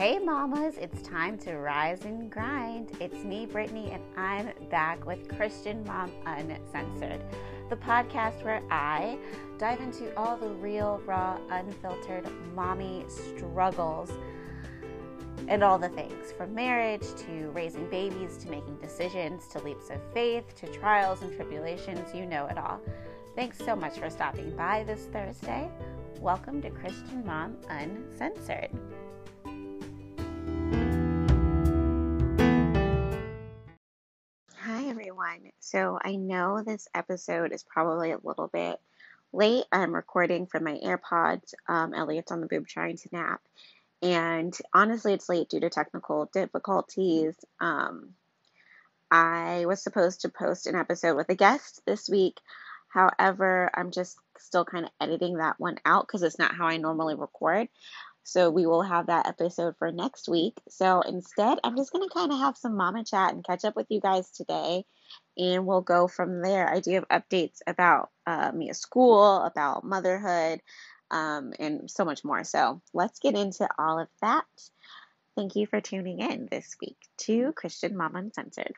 [0.00, 2.96] Hey, mamas, it's time to rise and grind.
[3.00, 7.20] It's me, Brittany, and I'm back with Christian Mom Uncensored,
[7.68, 9.18] the podcast where I
[9.58, 14.10] dive into all the real, raw, unfiltered mommy struggles
[15.48, 20.00] and all the things from marriage to raising babies to making decisions to leaps of
[20.14, 22.14] faith to trials and tribulations.
[22.14, 22.80] You know it all.
[23.36, 25.68] Thanks so much for stopping by this Thursday.
[26.20, 28.70] Welcome to Christian Mom Uncensored.
[35.30, 35.52] Everyone.
[35.60, 38.78] So, I know this episode is probably a little bit
[39.32, 39.64] late.
[39.70, 41.54] I'm recording from my AirPods.
[41.68, 43.40] Um, Elliot's on the boob trying to nap.
[44.02, 47.34] And honestly, it's late due to technical difficulties.
[47.60, 48.14] Um,
[49.10, 52.38] I was supposed to post an episode with a guest this week.
[52.88, 56.78] However, I'm just still kind of editing that one out because it's not how I
[56.78, 57.68] normally record.
[58.22, 60.54] So we will have that episode for next week.
[60.68, 63.76] So instead, I'm just going to kind of have some mama chat and catch up
[63.76, 64.84] with you guys today.
[65.36, 66.68] And we'll go from there.
[66.68, 70.60] I do have updates about uh, me at school, about motherhood,
[71.10, 72.44] um, and so much more.
[72.44, 74.44] So let's get into all of that.
[75.36, 78.74] Thank you for tuning in this week to Christian Mom Uncensored.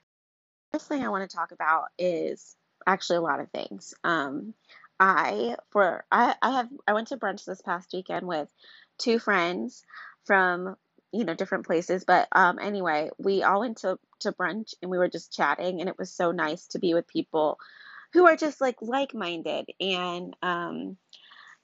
[0.73, 2.57] First thing I want to talk about is
[2.87, 3.95] actually a lot of things.
[4.05, 4.55] Um,
[5.01, 8.49] I for I I have I went to brunch this past weekend with
[8.99, 9.83] two friends
[10.25, 10.77] from
[11.13, 14.99] you know different places, but um, anyway, we all went to to brunch and we
[14.99, 17.59] were just chatting, and it was so nice to be with people
[18.13, 20.97] who are just like like minded and um,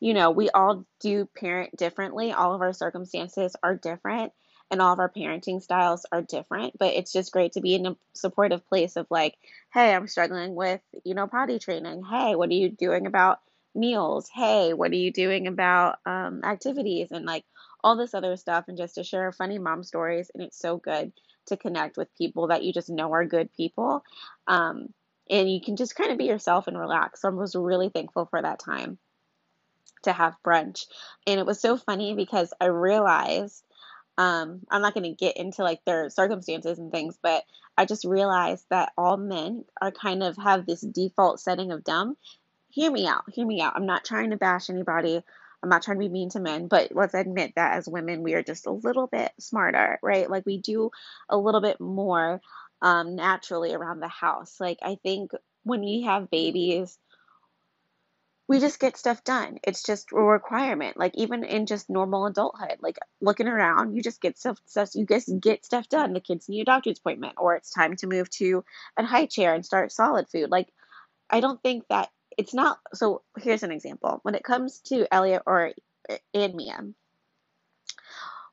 [0.00, 2.32] you know, we all do parent differently.
[2.32, 4.32] All of our circumstances are different
[4.70, 7.86] and all of our parenting styles are different, but it's just great to be in
[7.86, 9.34] a supportive place of like,
[9.72, 12.02] hey, I'm struggling with, you know, potty training.
[12.04, 13.40] Hey, what are you doing about
[13.74, 14.28] meals?
[14.32, 17.44] Hey, what are you doing about um, activities and like
[17.82, 20.30] all this other stuff and just to share funny mom stories.
[20.34, 21.12] And it's so good
[21.46, 24.04] to connect with people that you just know are good people.
[24.46, 24.92] Um,
[25.30, 27.22] and you can just kind of be yourself and relax.
[27.22, 28.98] So I was really thankful for that time
[30.02, 30.86] to have brunch.
[31.26, 33.64] And it was so funny because I realized
[34.16, 37.44] um, I'm not going to get into like their circumstances and things, but
[37.76, 42.16] I just realized that all men are kind of have this default setting of dumb.
[42.78, 43.24] Hear me out.
[43.32, 43.72] Hear me out.
[43.74, 45.20] I'm not trying to bash anybody.
[45.60, 48.34] I'm not trying to be mean to men, but let's admit that as women, we
[48.34, 50.30] are just a little bit smarter, right?
[50.30, 50.92] Like we do
[51.28, 52.40] a little bit more
[52.80, 54.60] um, naturally around the house.
[54.60, 55.32] Like I think
[55.64, 56.96] when we have babies,
[58.46, 59.58] we just get stuff done.
[59.64, 60.96] It's just a requirement.
[60.96, 65.04] Like even in just normal adulthood, like looking around, you just get stuff, stuff you
[65.04, 66.12] just get stuff done.
[66.12, 68.64] The kids need a doctor's appointment, or it's time to move to
[68.96, 70.48] a high chair and start solid food.
[70.48, 70.72] Like
[71.28, 72.78] I don't think that it's not.
[72.94, 74.20] So here's an example.
[74.22, 75.72] When it comes to Elliot or
[76.32, 76.80] and Mia,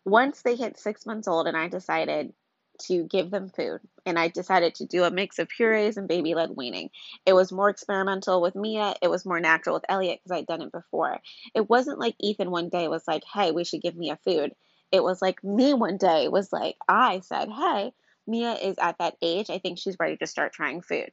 [0.04, 2.34] once they hit six months old, and I decided
[2.78, 3.80] to give them food.
[4.06, 6.90] And I decided to do a mix of purees and baby led weaning.
[7.26, 8.96] It was more experimental with Mia.
[9.02, 11.20] It was more natural with Elliot because I'd done it before.
[11.54, 14.54] It wasn't like Ethan one day was like, hey, we should give Mia food.
[14.92, 17.94] It was like me one day was like, I said, hey,
[18.28, 19.50] Mia is at that age.
[19.50, 21.12] I think she's ready to start trying food.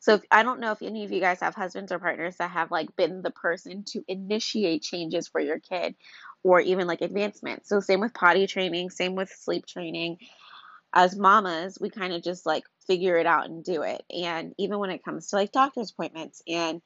[0.00, 2.50] So if, I don't know if any of you guys have husbands or partners that
[2.50, 5.94] have like been the person to initiate changes for your kid
[6.42, 7.66] or even like advancement.
[7.66, 10.18] So same with potty training, same with sleep training.
[10.94, 14.02] As mamas, we kind of just like figure it out and do it.
[14.10, 16.80] And even when it comes to like doctor's appointments and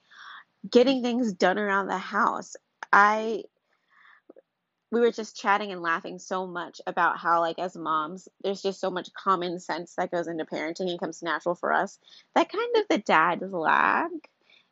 [0.69, 2.57] getting things done around the house,
[2.93, 3.45] I
[4.91, 8.81] we were just chatting and laughing so much about how like as moms there's just
[8.81, 11.99] so much common sense that goes into parenting and comes natural for us
[12.35, 14.11] that kind of the dads lag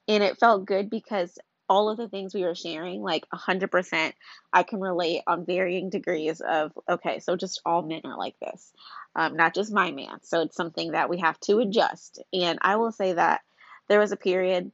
[0.08, 4.12] and it felt good because all of the things we were sharing, like 100%,
[4.52, 8.72] I can relate on varying degrees of, okay, so just all men are like this,
[9.14, 10.18] um, not just my man.
[10.22, 12.22] So it's something that we have to adjust.
[12.32, 13.42] And I will say that
[13.88, 14.72] there was a period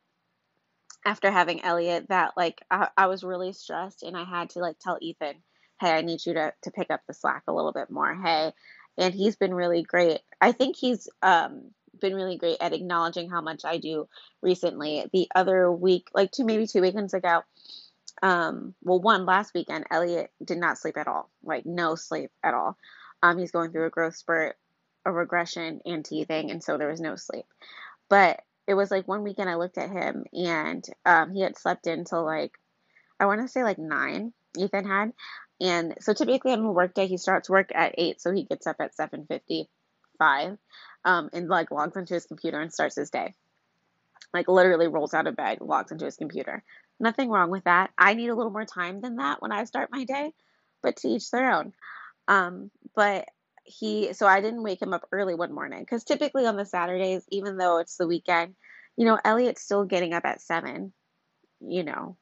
[1.05, 4.79] after having Elliot that, like, I, I was really stressed and I had to, like,
[4.79, 5.35] tell Ethan,
[5.81, 8.15] hey, I need you to, to pick up the slack a little bit more.
[8.15, 8.53] Hey,
[8.97, 10.21] and he's been really great.
[10.41, 11.71] I think he's, um,
[12.01, 14.09] been really great at acknowledging how much I do
[14.43, 15.09] recently.
[15.13, 17.43] The other week, like two, maybe two weekends ago,
[18.23, 22.55] um, well, one last weekend, Elliot did not sleep at all, like no sleep at
[22.55, 22.77] all.
[23.23, 24.57] Um, he's going through a growth spurt,
[25.05, 27.47] a regression, and teething, and so there was no sleep.
[28.09, 31.87] But it was like one weekend I looked at him and um, he had slept
[31.87, 32.53] until like
[33.21, 34.33] I want to say like nine.
[34.57, 35.13] Ethan had,
[35.61, 38.67] and so typically on a work day he starts work at eight, so he gets
[38.67, 39.69] up at seven fifty
[40.19, 40.59] five
[41.05, 43.35] um, and like logs into his computer and starts his day.
[44.33, 46.63] Like literally rolls out of bed, logs into his computer.
[47.01, 47.91] Nothing wrong with that.
[47.99, 50.33] I need a little more time than that when I start my day.
[50.83, 51.73] but to each their own.
[52.29, 53.29] Um, but
[53.65, 57.25] he, so I didn't wake him up early one morning because typically on the Saturdays,
[57.31, 58.55] even though it's the weekend,
[58.97, 60.93] you know, Elliot's still getting up at seven.
[61.61, 62.17] You know,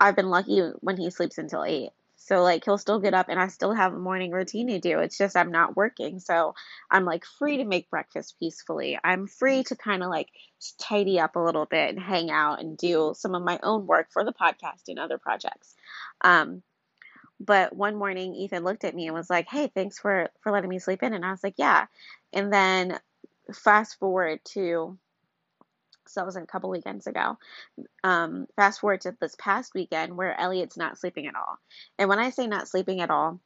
[0.00, 1.90] I've been lucky when he sleeps until eight.
[2.20, 4.98] So like he'll still get up and I still have a morning routine to do.
[4.98, 6.18] It's just I'm not working.
[6.18, 6.54] So
[6.90, 8.98] I'm like free to make breakfast peacefully.
[9.02, 10.28] I'm free to kind of like
[10.78, 14.08] tidy up a little bit and hang out and do some of my own work
[14.10, 15.74] for the podcast and other projects.
[16.20, 16.62] Um,
[17.40, 20.70] but one morning Ethan looked at me and was like, "Hey, thanks for for letting
[20.70, 21.86] me sleep in." And I was like, "Yeah."
[22.32, 22.98] And then
[23.52, 24.98] fast forward to
[26.08, 27.38] so that was a couple weekends ago.
[28.02, 31.58] Um, fast forward to this past weekend where Elliot's not sleeping at all.
[31.98, 33.40] And when I say not sleeping at all,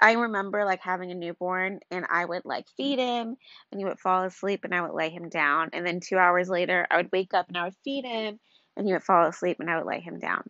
[0.00, 3.36] I remember like having a newborn and I would like feed him
[3.70, 5.70] and he would fall asleep and I would lay him down.
[5.72, 8.40] And then two hours later, I would wake up and I would feed him
[8.76, 10.48] and he would fall asleep and I would lay him down.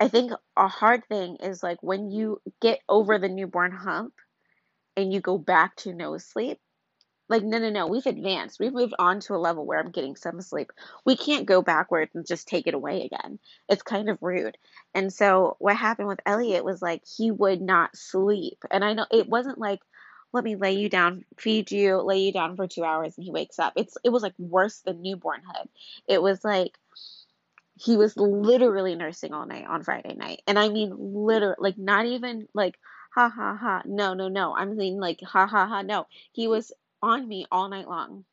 [0.00, 4.14] I think a hard thing is like when you get over the newborn hump
[4.96, 6.60] and you go back to no sleep,
[7.28, 7.86] like, no, no, no.
[7.86, 8.60] We've advanced.
[8.60, 10.70] We've moved on to a level where I'm getting some sleep.
[11.06, 13.38] We can't go backwards and just take it away again.
[13.68, 14.58] It's kind of rude.
[14.94, 18.58] And so what happened with Elliot was like he would not sleep.
[18.70, 19.80] And I know it wasn't like,
[20.34, 23.30] let me lay you down, feed you, lay you down for two hours and he
[23.30, 23.72] wakes up.
[23.76, 25.68] It's it was like worse than newbornhood.
[26.08, 26.76] It was like
[27.76, 30.42] he was literally nursing all night on Friday night.
[30.46, 32.78] And I mean literally like not even like
[33.14, 33.82] ha ha ha.
[33.84, 34.54] No, no, no.
[34.54, 35.82] I'm saying like ha ha ha.
[35.82, 36.06] No.
[36.32, 36.72] He was
[37.02, 38.24] on me all night long.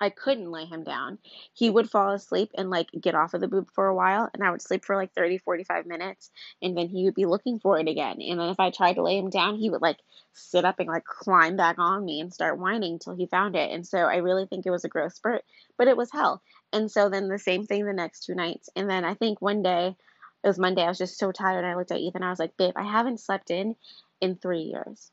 [0.00, 1.18] I couldn't lay him down.
[1.54, 4.42] He would fall asleep and like get off of the boob for a while, and
[4.42, 7.78] I would sleep for like 30, 45 minutes, and then he would be looking for
[7.78, 8.20] it again.
[8.20, 9.98] And then if I tried to lay him down, he would like
[10.32, 13.70] sit up and like climb back on me and start whining till he found it.
[13.70, 15.44] And so I really think it was a growth spurt,
[15.78, 16.42] but it was hell.
[16.72, 18.70] And so then the same thing the next two nights.
[18.74, 19.96] And then I think one day,
[20.44, 21.58] it was Monday, I was just so tired.
[21.58, 23.76] And I looked at Ethan, I was like, babe, I haven't slept in
[24.20, 25.10] in three years.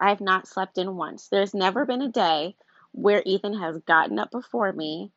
[0.00, 1.28] I have not slept in once.
[1.28, 2.56] There's never been a day
[2.92, 5.12] where Ethan has gotten up before me,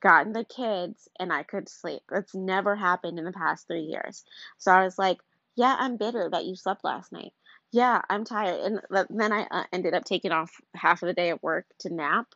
[0.00, 2.02] gotten the kids, and I could sleep.
[2.10, 4.24] It's never happened in the past three years.
[4.56, 5.18] So I was like,
[5.56, 7.32] yeah, I'm bitter that you slept last night.
[7.70, 8.60] Yeah, I'm tired.
[8.60, 11.94] And then I uh, ended up taking off half of the day at work to
[11.94, 12.34] nap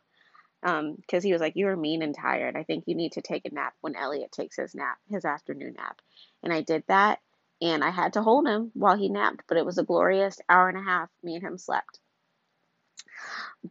[0.65, 2.55] because um, he was like, You are mean and tired.
[2.55, 5.75] I think you need to take a nap when Elliot takes his nap, his afternoon
[5.77, 6.01] nap.
[6.41, 7.19] And I did that
[7.61, 10.67] and I had to hold him while he napped, but it was a glorious hour
[10.67, 11.99] and a half me and him slept.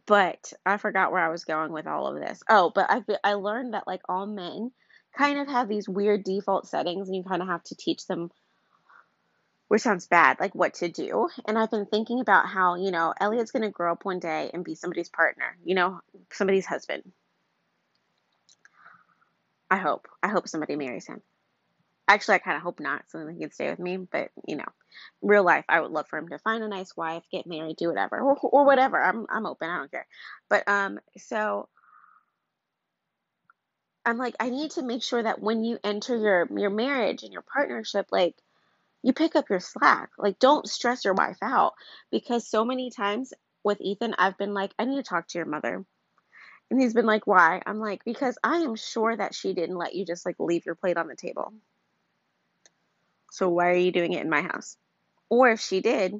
[0.05, 2.41] But I forgot where I was going with all of this.
[2.49, 4.71] Oh, but I I learned that like all men
[5.17, 8.31] kind of have these weird default settings and you kind of have to teach them
[9.75, 11.27] which sounds bad, like what to do.
[11.45, 14.49] And I've been thinking about how, you know, Elliot's going to grow up one day
[14.53, 15.99] and be somebody's partner, you know,
[16.31, 17.03] somebody's husband.
[19.69, 20.07] I hope.
[20.23, 21.21] I hope somebody marries him.
[22.07, 23.97] Actually, I kind of hope not, so he can stay with me.
[23.97, 24.63] But you know,
[25.21, 27.89] real life, I would love for him to find a nice wife, get married, do
[27.89, 29.03] whatever, or, or whatever.
[29.03, 29.69] I'm I'm open.
[29.69, 30.07] I don't care.
[30.49, 31.67] But um, so
[34.05, 37.33] I'm like, I need to make sure that when you enter your your marriage and
[37.33, 38.35] your partnership, like
[39.05, 40.09] you pick up your slack.
[40.17, 41.73] Like, don't stress your wife out
[42.09, 45.45] because so many times with Ethan, I've been like, I need to talk to your
[45.45, 45.85] mother.
[46.71, 47.61] And he's been like, why?
[47.67, 50.73] I'm like, because I am sure that she didn't let you just like leave your
[50.73, 51.53] plate on the table.
[53.31, 54.75] So why are you doing it in my house?
[55.29, 56.19] Or if she did,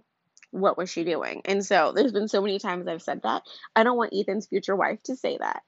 [0.51, 1.41] what was she doing?
[1.45, 3.41] And so there's been so many times I've said that.
[3.75, 5.63] I don't want Ethan's future wife to say that.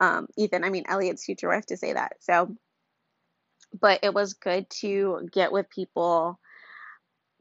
[0.00, 2.12] Um, Ethan, I mean Elliot's future wife to say that.
[2.20, 2.56] So,
[3.78, 6.38] but it was good to get with people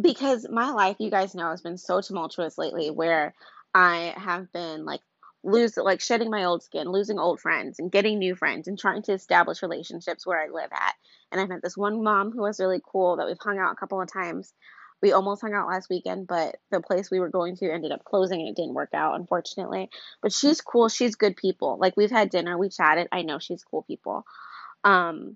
[0.02, 3.34] because my life, you guys know, has been so tumultuous lately where
[3.74, 5.02] I have been like
[5.44, 9.02] lose like shedding my old skin, losing old friends and getting new friends and trying
[9.04, 10.96] to establish relationships where I live at.
[11.32, 13.76] And I met this one mom who was really cool that we've hung out a
[13.76, 14.54] couple of times.
[15.02, 18.06] We almost hung out last weekend, but the place we were going to ended up
[18.06, 19.90] closing and it didn't work out, unfortunately.
[20.22, 20.88] But she's cool.
[20.88, 21.78] She's good people.
[21.78, 23.10] Like we've had dinner, we chatted.
[23.12, 24.26] I know she's cool people.
[24.86, 25.36] Um,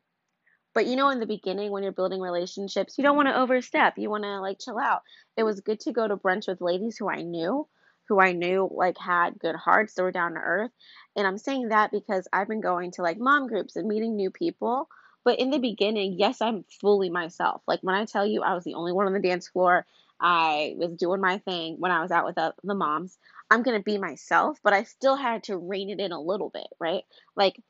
[0.78, 3.98] but you know, in the beginning, when you're building relationships, you don't want to overstep.
[3.98, 5.02] You want to like chill out.
[5.36, 7.68] It was good to go to brunch with ladies who I knew
[8.08, 10.72] who I knew like had good hearts, they were down to earth.
[11.16, 14.32] And I'm saying that because I've been going to like mom groups and meeting new
[14.32, 14.88] people.
[15.26, 17.62] But in the beginning, yes, I'm fully myself.
[17.68, 19.86] Like when I tell you I was the only one on the dance floor,
[20.22, 23.18] I was doing my thing when I was out with the, the moms.
[23.50, 26.50] I'm going to be myself, but I still had to rein it in a little
[26.50, 27.04] bit, right?
[27.36, 27.62] Like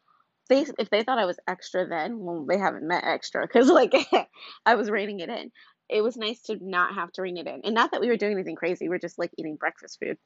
[0.48, 3.94] they if they thought I was extra then, well, they haven't met extra because like
[4.66, 5.52] I was reining it in
[5.90, 7.62] it was nice to not have to rein it in.
[7.64, 10.18] And not that we were doing anything crazy, we were just like eating breakfast food.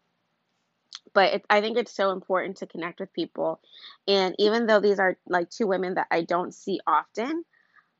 [1.13, 3.59] But it, I think it's so important to connect with people.
[4.07, 7.43] And even though these are like two women that I don't see often,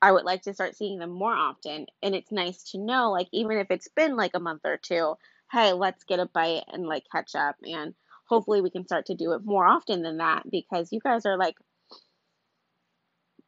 [0.02, 1.88] I would like to start seeing them more often.
[2.02, 5.16] And it's nice to know, like, even if it's been like a month or two,
[5.52, 7.58] hey, let's get a bite and like catch up.
[7.64, 7.94] And
[8.26, 11.38] hopefully we can start to do it more often than that because you guys are
[11.38, 11.56] like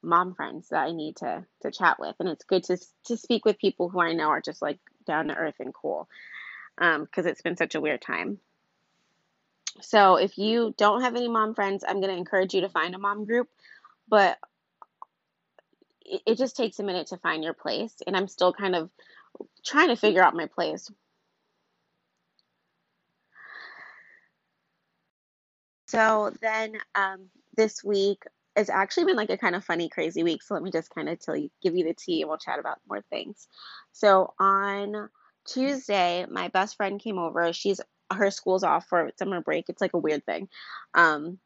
[0.03, 2.15] mom friends that I need to to chat with.
[2.19, 5.27] And it's good to to speak with people who I know are just like down
[5.27, 6.07] to earth and cool.
[6.77, 8.39] Um, because it's been such a weird time.
[9.81, 12.95] So if you don't have any mom friends, I'm going to encourage you to find
[12.95, 13.49] a mom group.
[14.07, 14.37] But
[16.05, 17.95] it, it just takes a minute to find your place.
[18.05, 18.89] And I'm still kind of
[19.63, 20.89] trying to figure out my place.
[25.87, 28.23] So then um, this week
[28.55, 30.43] has actually been like a kind of funny, crazy week.
[30.43, 32.59] So let me just kind of tell you, give you the tea, and we'll chat
[32.59, 33.47] about more things.
[33.91, 35.09] So on
[35.47, 37.51] Tuesday, my best friend came over.
[37.53, 37.81] She's
[38.11, 39.69] her school's off for summer break.
[39.69, 40.49] It's like a weird thing.
[40.93, 41.39] Um,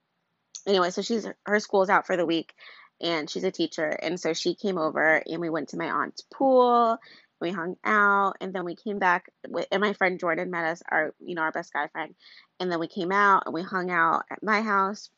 [0.68, 2.54] anyway, so she's her school's out for the week,
[3.02, 3.88] and she's a teacher.
[3.88, 6.98] And so she came over and we went to my aunt's pool.
[7.40, 10.82] We hung out and then we came back with, and my friend Jordan met us,
[10.90, 12.16] our, you know, our best guy friend.
[12.60, 15.12] And then we came out and we hung out at my house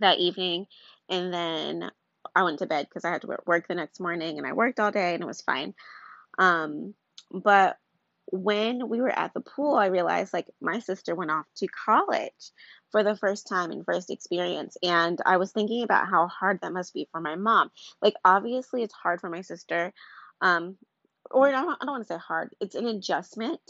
[0.00, 0.66] that evening.
[1.08, 1.90] And then
[2.34, 4.80] I went to bed because I had to work the next morning and I worked
[4.80, 5.74] all day and it was fine.
[6.38, 6.94] Um,
[7.32, 7.78] but
[8.30, 12.52] when we were at the pool, I realized like my sister went off to college
[12.90, 14.76] for the first time and first experience.
[14.82, 17.70] And I was thinking about how hard that must be for my mom.
[18.02, 19.92] Like, obviously, it's hard for my sister.
[20.40, 20.76] Um,
[21.30, 23.60] or I don't, don't want to say hard, it's an adjustment.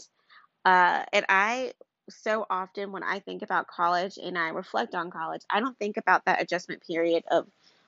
[0.65, 1.73] Uh, and I,
[2.09, 5.97] so often when I think about college and I reflect on college, I don't think
[5.97, 7.47] about that adjustment period of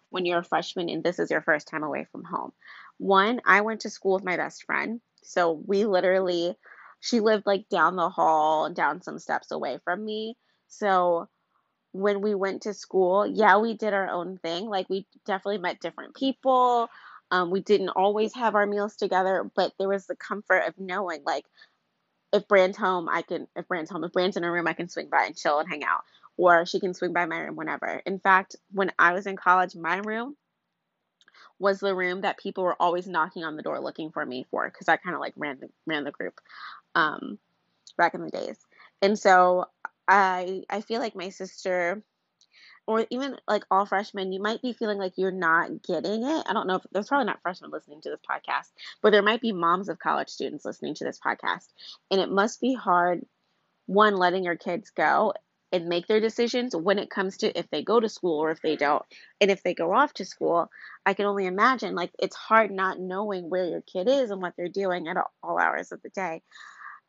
[0.09, 2.51] when you're a freshman and this is your first time away from home.
[2.97, 5.01] One, I went to school with my best friend.
[5.23, 6.55] So we literally,
[6.99, 10.37] she lived like down the hall, down some steps away from me.
[10.67, 11.29] So
[11.93, 14.67] when we went to school, yeah, we did our own thing.
[14.67, 16.89] Like we definitely met different people.
[17.31, 21.23] Um, we didn't always have our meals together, but there was the comfort of knowing
[21.25, 21.45] like
[22.33, 24.89] if Brand's home, I can if Brand's home, if Brand's in her room, I can
[24.89, 26.03] swing by and chill and hang out.
[26.37, 28.01] Or she can swing by my room whenever.
[28.05, 30.35] In fact, when I was in college, my room
[31.59, 34.65] was the room that people were always knocking on the door looking for me for
[34.69, 36.39] because I kind of like ran the ran the group
[36.95, 37.37] um,
[37.97, 38.57] back in the days.
[39.01, 39.65] And so
[40.07, 42.01] I I feel like my sister
[42.87, 46.45] or even like all freshmen, you might be feeling like you're not getting it.
[46.47, 48.71] I don't know if there's probably not freshmen listening to this podcast,
[49.01, 51.67] but there might be moms of college students listening to this podcast.
[52.09, 53.25] And it must be hard,
[53.85, 55.33] one, letting your kids go
[55.71, 58.61] and make their decisions when it comes to if they go to school or if
[58.61, 59.03] they don't.
[59.39, 60.69] And if they go off to school,
[61.05, 64.53] I can only imagine like it's hard not knowing where your kid is and what
[64.57, 66.41] they're doing at all hours of the day.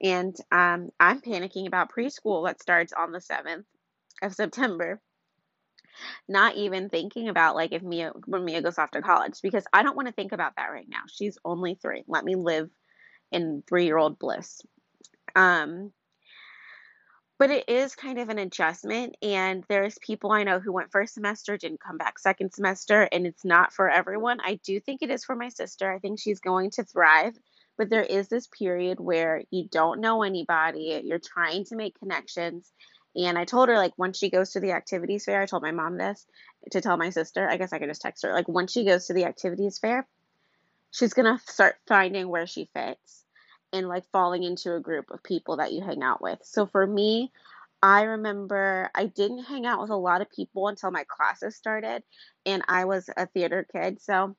[0.00, 3.64] And um, I'm panicking about preschool that starts on the 7th
[4.22, 5.00] of September.
[6.28, 9.82] Not even thinking about like if Mia when Mia goes off to college because I
[9.82, 11.02] don't want to think about that right now.
[11.12, 12.04] She's only three.
[12.06, 12.70] Let me live
[13.30, 14.60] in three year old bliss.
[15.34, 15.92] Um,
[17.42, 21.14] but it is kind of an adjustment and there's people i know who went first
[21.14, 25.10] semester didn't come back second semester and it's not for everyone i do think it
[25.10, 27.36] is for my sister i think she's going to thrive
[27.76, 32.70] but there is this period where you don't know anybody you're trying to make connections
[33.16, 35.72] and i told her like once she goes to the activities fair i told my
[35.72, 36.26] mom this
[36.70, 39.06] to tell my sister i guess i can just text her like once she goes
[39.06, 40.06] to the activities fair
[40.92, 43.24] she's going to start finding where she fits
[43.72, 46.38] and like falling into a group of people that you hang out with.
[46.42, 47.32] So for me,
[47.82, 52.04] I remember I didn't hang out with a lot of people until my classes started,
[52.46, 54.00] and I was a theater kid.
[54.00, 54.36] So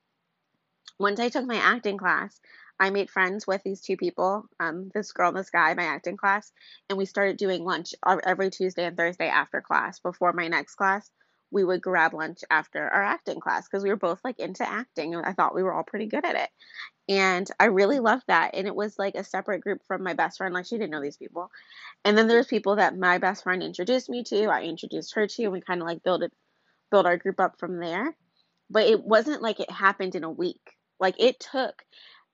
[0.98, 2.40] once I took my acting class,
[2.78, 6.16] I made friends with these two people, um, this girl and this guy, my acting
[6.16, 6.52] class,
[6.88, 7.94] and we started doing lunch
[8.26, 10.00] every Tuesday and Thursday after class.
[10.00, 11.10] Before my next class,
[11.54, 15.14] we would grab lunch after our acting class because we were both like into acting
[15.14, 16.50] and I thought we were all pretty good at it.
[17.08, 18.54] And I really loved that.
[18.54, 20.52] And it was like a separate group from my best friend.
[20.52, 21.50] Like she didn't know these people.
[22.04, 24.46] And then there's people that my best friend introduced me to.
[24.46, 26.32] I introduced her to, and we kind of like build it,
[26.90, 28.16] build our group up from there.
[28.68, 30.72] But it wasn't like it happened in a week.
[30.98, 31.84] Like it took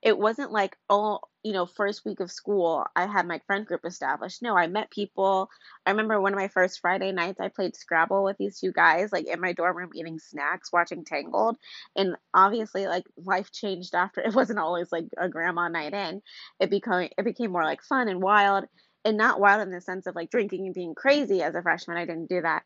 [0.02, 3.84] it wasn't like oh you know first week of school i had my friend group
[3.84, 4.42] established.
[4.42, 5.48] No i met people.
[5.86, 9.12] I remember one of my first friday nights i played scrabble with these two guys
[9.12, 11.56] like in my dorm room eating snacks watching tangled.
[11.96, 14.20] And obviously like life changed after.
[14.30, 16.22] It wasn't always like a grandma night in.
[16.60, 18.64] It became it became more like fun and wild.
[19.04, 21.96] And not wild in the sense of like drinking and being crazy as a freshman
[21.96, 22.64] i didn't do that.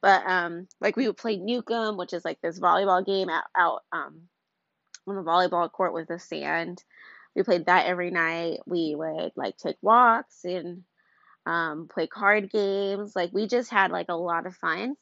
[0.00, 3.82] But um like we would play Newcomb, which is like this volleyball game out, out
[3.92, 4.28] um
[5.06, 6.84] on the volleyball court with the sand.
[7.34, 8.60] We played that every night.
[8.66, 10.84] We would like take walks and
[11.46, 13.16] um, play card games.
[13.16, 14.96] Like we just had like a lot of fun.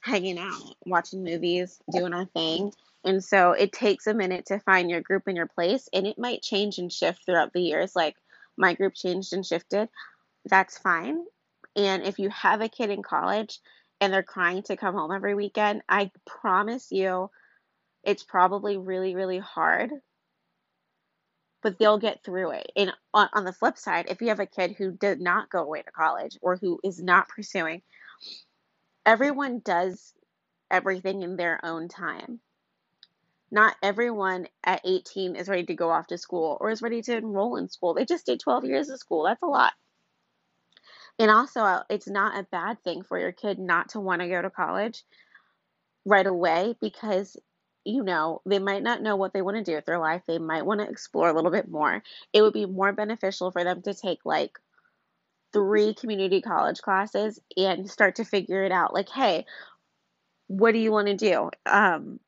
[0.00, 2.72] hanging out, watching movies, doing our thing.
[3.04, 6.18] And so it takes a minute to find your group and your place, and it
[6.18, 7.96] might change and shift throughout the years.
[7.96, 8.16] Like
[8.56, 9.88] my group changed and shifted.
[10.46, 11.24] That's fine.
[11.76, 13.60] And if you have a kid in college
[14.00, 17.30] and they're crying to come home every weekend, I promise you
[18.04, 19.90] it's probably really, really hard,
[21.62, 22.70] but they'll get through it.
[22.76, 25.62] And on, on the flip side, if you have a kid who did not go
[25.62, 27.82] away to college or who is not pursuing,
[29.04, 30.14] everyone does
[30.70, 32.40] everything in their own time.
[33.50, 37.16] Not everyone at 18 is ready to go off to school or is ready to
[37.16, 37.94] enroll in school.
[37.94, 39.24] They just did 12 years of school.
[39.24, 39.72] That's a lot.
[41.18, 44.28] And also, uh, it's not a bad thing for your kid not to want to
[44.28, 45.02] go to college
[46.04, 47.36] right away because,
[47.88, 50.20] you know, they might not know what they want to do with their life.
[50.26, 52.02] They might want to explore a little bit more.
[52.34, 54.58] It would be more beneficial for them to take like
[55.54, 58.92] three community college classes and start to figure it out.
[58.92, 59.46] Like, hey,
[60.48, 61.50] what do you want to do?
[61.64, 62.20] Um,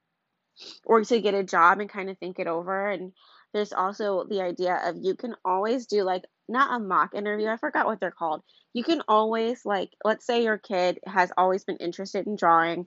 [0.87, 2.88] or to get a job and kind of think it over.
[2.88, 3.12] And
[3.52, 7.59] there's also the idea of you can always do like not a mock interview, I
[7.59, 8.43] forgot what they're called.
[8.73, 12.87] You can always like let's say your kid has always been interested in drawing,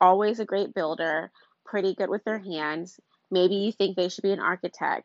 [0.00, 1.30] always a great builder,
[1.70, 2.98] pretty good with their hands.
[3.30, 5.04] Maybe you think they should be an architect.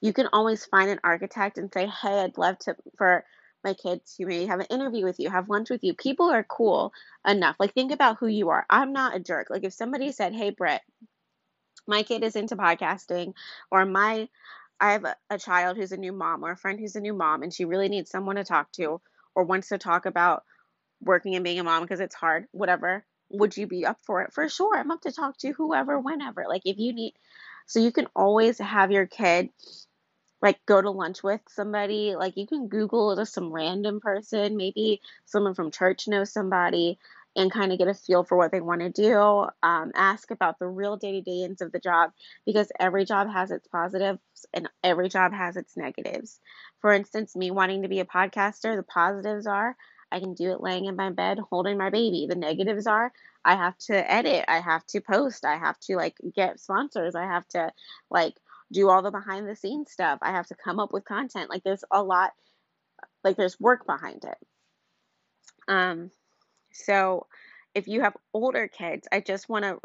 [0.00, 3.24] You can always find an architect and say, "Hey, I'd love to for
[3.64, 6.44] my kids to maybe have an interview with you, have lunch with you." People are
[6.44, 6.92] cool
[7.26, 7.56] enough.
[7.60, 8.66] Like think about who you are.
[8.70, 9.48] I'm not a jerk.
[9.50, 10.82] Like if somebody said, "Hey, Britt,
[11.86, 13.34] my kid is into podcasting,"
[13.70, 14.28] or my
[14.80, 17.14] I have a, a child who's a new mom or a friend who's a new
[17.14, 19.00] mom and she really needs someone to talk to
[19.34, 20.44] or wants to talk about
[21.02, 24.32] working and being a mom because it's hard, whatever, would you be up for it?
[24.32, 24.76] For sure.
[24.76, 26.44] I'm up to talk to whoever, whenever.
[26.48, 27.14] Like if you need,
[27.66, 29.50] so you can always have your kid
[30.42, 32.16] like go to lunch with somebody.
[32.16, 36.98] Like you can Google just some random person, maybe someone from church knows somebody
[37.36, 39.16] and kind of get a feel for what they want to do.
[39.62, 42.12] Um, ask about the real day to day ends of the job
[42.44, 44.20] because every job has its positives
[44.52, 46.40] and every job has its negatives.
[46.80, 49.76] For instance, me wanting to be a podcaster, the positives are
[50.12, 52.26] I can do it laying in my bed holding my baby.
[52.28, 53.12] The negatives are
[53.44, 57.24] I have to edit, I have to post, I have to like get sponsors, I
[57.24, 57.72] have to
[58.10, 58.34] like
[58.72, 61.50] do all the behind the scenes stuff, I have to come up with content.
[61.50, 62.32] Like there's a lot,
[63.24, 64.38] like there's work behind it.
[65.68, 66.10] Um,
[66.72, 67.26] so,
[67.74, 69.78] if you have older kids, I just want to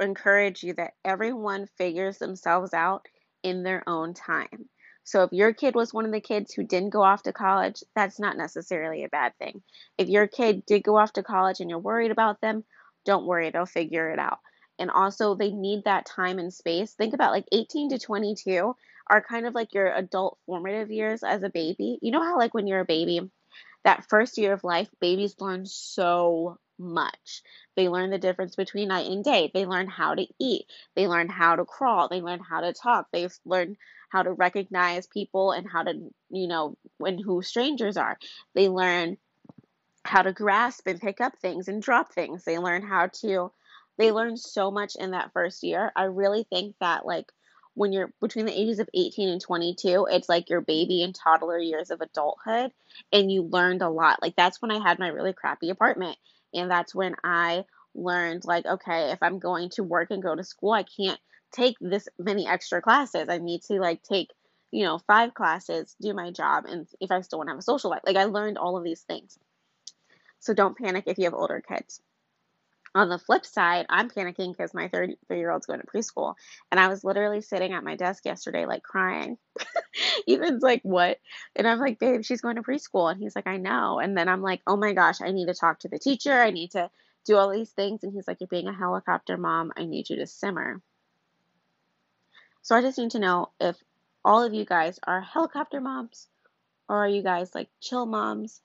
[0.00, 3.06] encourage you that everyone figures themselves out
[3.42, 4.68] in their own time.
[5.08, 7.82] So, if your kid was one of the kids who didn't go off to college,
[7.96, 9.62] that's not necessarily a bad thing.
[9.96, 12.62] If your kid did go off to college and you're worried about them,
[13.06, 14.40] don't worry, they'll figure it out.
[14.78, 16.92] And also, they need that time and space.
[16.92, 18.76] Think about like 18 to 22
[19.08, 21.98] are kind of like your adult formative years as a baby.
[22.02, 23.30] You know how, like, when you're a baby,
[23.84, 27.42] that first year of life, babies learn so much.
[27.76, 29.50] They learn the difference between night and day.
[29.54, 30.66] They learn how to eat.
[30.94, 32.08] They learn how to crawl.
[32.08, 33.06] They learn how to talk.
[33.10, 35.92] They learn how to recognize people and how to,
[36.30, 38.18] you know, when who strangers are.
[38.54, 39.18] They learn
[40.04, 42.44] how to grasp and pick up things and drop things.
[42.44, 43.52] They learn how to
[43.98, 45.90] they learn so much in that first year.
[45.96, 47.32] I really think that like
[47.78, 51.58] when you're between the ages of 18 and 22, it's like your baby and toddler
[51.58, 52.72] years of adulthood,
[53.12, 54.20] and you learned a lot.
[54.20, 56.18] Like, that's when I had my really crappy apartment,
[56.52, 60.42] and that's when I learned, like, okay, if I'm going to work and go to
[60.42, 61.20] school, I can't
[61.52, 63.28] take this many extra classes.
[63.28, 64.30] I need to, like, take,
[64.70, 67.62] you know, five classes, do my job, and if I still want to have a
[67.62, 68.02] social life.
[68.06, 69.38] Like, I learned all of these things.
[70.40, 72.00] So don't panic if you have older kids.
[72.94, 76.34] On the flip side, I'm panicking because my 33 year old's going to preschool.
[76.70, 79.36] And I was literally sitting at my desk yesterday, like crying.
[80.28, 81.18] Ethan's like, what?
[81.54, 83.10] And I'm like, babe, she's going to preschool.
[83.10, 83.98] And he's like, I know.
[84.00, 86.32] And then I'm like, oh my gosh, I need to talk to the teacher.
[86.32, 86.90] I need to
[87.26, 88.02] do all these things.
[88.02, 89.72] And he's like, you're being a helicopter mom.
[89.76, 90.80] I need you to simmer.
[92.62, 93.76] So I just need to know if
[94.24, 96.28] all of you guys are helicopter moms
[96.88, 98.60] or are you guys like chill moms?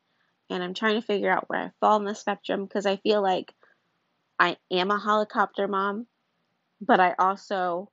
[0.49, 3.21] And I'm trying to figure out where I fall in the spectrum because I feel
[3.21, 3.53] like
[4.39, 6.08] I am a helicopter mom,
[6.82, 7.89] but I also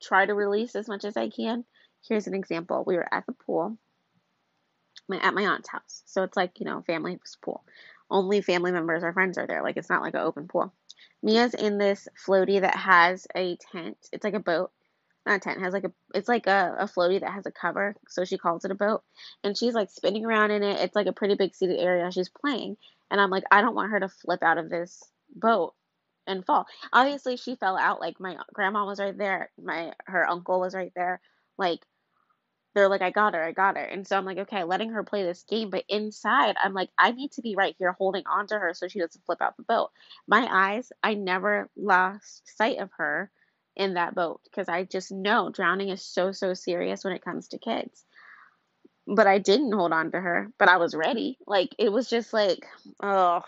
[0.00, 1.64] try to release as much as I can.
[2.08, 2.84] Here's an example.
[2.86, 3.76] We were at the pool
[5.18, 6.02] at my aunt's house.
[6.06, 7.64] So it's like, you know, family's pool.
[8.10, 9.62] Only family members or friends are there.
[9.62, 10.72] Like it's not like an open pool.
[11.22, 13.96] Mia's in this floaty that has a tent.
[14.12, 14.70] It's like a boat.
[15.26, 17.94] Not a tent, has like a it's like a, a floaty that has a cover,
[18.08, 19.02] so she calls it a boat.
[19.44, 20.80] And she's like spinning around in it.
[20.80, 22.10] It's like a pretty big seated area.
[22.10, 22.78] She's playing.
[23.10, 25.02] And I'm like, I don't want her to flip out of this
[25.34, 25.74] boat
[26.26, 26.66] and fall.
[26.92, 28.00] Obviously, she fell out.
[28.00, 29.50] Like my grandma was right there.
[29.62, 31.20] My her uncle was right there.
[31.58, 31.80] Like
[32.74, 33.82] they're like, I got her, I got her.
[33.82, 35.70] And so I'm like, okay, letting her play this game.
[35.70, 38.86] But inside, I'm like, I need to be right here holding on to her so
[38.88, 39.90] she doesn't flip out the boat.
[40.28, 43.30] My eyes, I never lost sight of her
[43.76, 47.48] in that boat because I just know drowning is so, so serious when it comes
[47.48, 48.04] to kids.
[49.06, 51.38] But I didn't hold on to her, but I was ready.
[51.46, 52.66] Like, it was just like,
[53.02, 53.42] oh,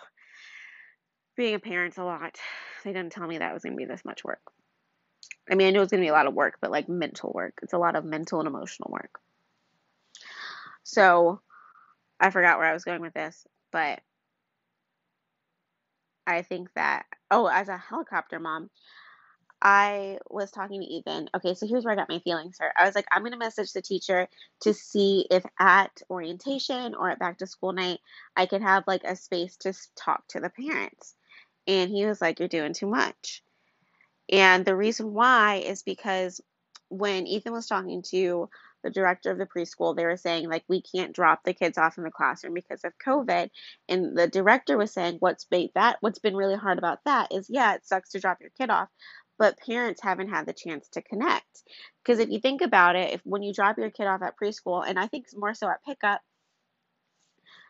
[1.37, 2.39] being a parent's a lot.
[2.83, 4.41] They didn't tell me that was going to be this much work.
[5.53, 7.31] I mean, I know it's going to be a lot of work, but like mental
[7.31, 7.59] work.
[7.62, 9.21] It's a lot of mental and emotional work.
[10.83, 11.43] So
[12.19, 14.01] I forgot where I was going with this, but
[16.27, 18.71] I think that, oh, as a helicopter mom,
[19.61, 21.29] I was talking to Ethan.
[21.37, 22.73] Okay, so here's where I got my feelings hurt.
[22.75, 24.29] I was like, I'm going to message the teacher
[24.62, 28.01] to see if at orientation or at back to school night,
[28.35, 31.15] I could have like a space to talk to the parents.
[31.67, 33.43] And he was like, You're doing too much.
[34.31, 36.41] And the reason why is because
[36.89, 38.49] when Ethan was talking to
[38.83, 41.99] the director of the preschool, they were saying, like, we can't drop the kids off
[41.99, 43.51] in the classroom because of COVID.
[43.89, 47.47] And the director was saying, what's made that, what's been really hard about that is,
[47.49, 48.89] yeah, it sucks to drop your kid off,
[49.39, 51.63] but parents haven't had the chance to connect.
[52.03, 54.87] Because if you think about it, if when you drop your kid off at preschool,
[54.87, 56.21] and I think more so at pickup,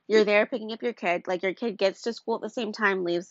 [0.08, 2.72] you're there picking up your kid, like your kid gets to school at the same
[2.72, 3.30] time, leaves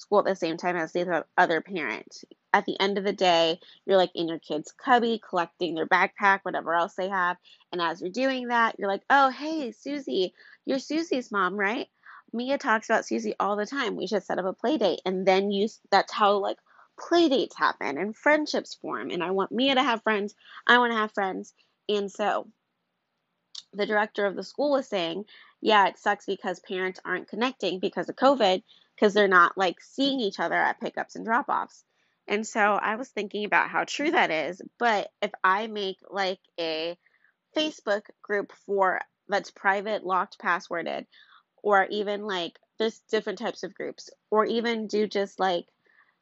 [0.00, 2.24] school at the same time as the other parent.
[2.52, 6.40] At the end of the day, you're like in your kid's cubby collecting their backpack,
[6.42, 7.36] whatever else they have.
[7.70, 10.34] And as you're doing that, you're like, oh, hey, Susie,
[10.64, 11.86] you're Susie's mom, right?
[12.32, 13.96] Mia talks about Susie all the time.
[13.96, 15.00] We should set up a play date.
[15.04, 16.58] And then you, that's how like
[16.98, 19.10] play dates happen and friendships form.
[19.10, 20.34] And I want Mia to have friends.
[20.66, 21.54] I want to have friends.
[21.88, 22.48] And so
[23.72, 25.24] the director of the school was saying,
[25.60, 28.62] yeah, it sucks because parents aren't connecting because of COVID
[29.00, 31.84] because they're not like seeing each other at pickups and drop offs.
[32.28, 34.60] And so I was thinking about how true that is.
[34.78, 36.98] But if I make like a
[37.56, 41.06] Facebook group for that's private, locked, passworded,
[41.62, 45.64] or even like there's different types of groups, or even do just like,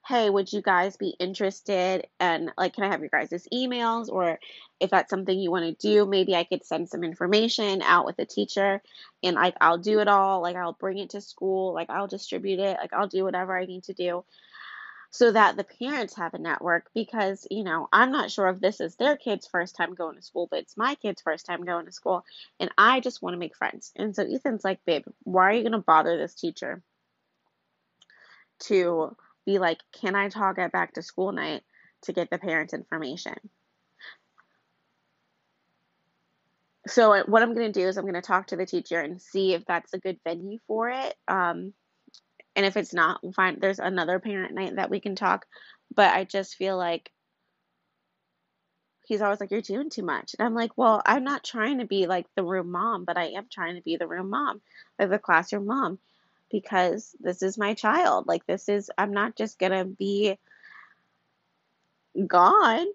[0.09, 2.07] hey, would you guys be interested?
[2.19, 4.09] And like, can I have your guys' emails?
[4.09, 4.39] Or
[4.81, 8.19] if that's something you want to do, maybe I could send some information out with
[8.19, 8.81] a teacher
[9.23, 10.41] and like I'll do it all.
[10.41, 13.67] Like I'll bring it to school, like I'll distribute it, like I'll do whatever I
[13.67, 14.25] need to do
[15.11, 18.79] so that the parents have a network because you know i'm not sure if this
[18.79, 21.87] is their kid's first time going to school but it's my kid's first time going
[21.87, 22.25] to school
[22.61, 25.63] and i just want to make friends and so ethan's like babe why are you
[25.63, 26.83] going to bother this teacher
[28.59, 29.17] to
[29.49, 31.63] be like can i talk at back to school night
[32.03, 33.35] to get the parents information
[36.87, 39.21] so what i'm going to do is i'm going to talk to the teacher and
[39.21, 41.73] see if that's a good venue for it um,
[42.59, 45.47] and if it's not, we'll find there's another parent night that we can talk.
[45.95, 47.09] But I just feel like
[49.07, 50.35] he's always like, You're doing too much.
[50.37, 53.27] And I'm like, Well, I'm not trying to be like the room mom, but I
[53.27, 54.61] am trying to be the room mom,
[54.99, 56.01] like the classroom mom,
[56.51, 58.27] because this is my child.
[58.27, 60.39] Like, this is, I'm not just going to be
[62.27, 62.87] gone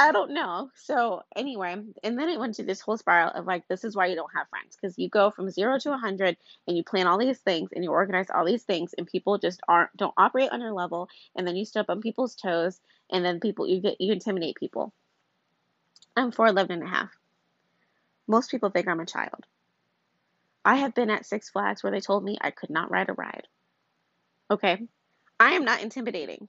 [0.00, 0.70] I don't know.
[0.74, 4.06] So anyway, and then it went to this whole spiral of like, this is why
[4.06, 7.06] you don't have friends because you go from zero to a hundred and you plan
[7.06, 10.52] all these things and you organize all these things and people just aren't don't operate
[10.52, 14.00] on your level and then you step on people's toes and then people you get
[14.00, 14.94] you intimidate people.
[16.16, 17.10] I'm 4'11 and a half.
[18.26, 19.44] Most people think I'm a child.
[20.64, 23.14] I have been at Six Flags where they told me I could not ride a
[23.14, 23.48] ride.
[24.50, 24.86] Okay,
[25.38, 26.48] I am not intimidating.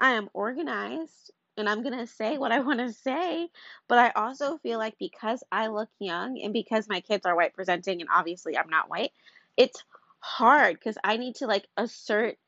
[0.00, 3.48] I am organized and I'm going to say what I want to say.
[3.88, 7.54] But I also feel like because I look young and because my kids are white
[7.54, 9.12] presenting and obviously I'm not white,
[9.56, 9.82] it's
[10.20, 12.38] hard because I need to like assert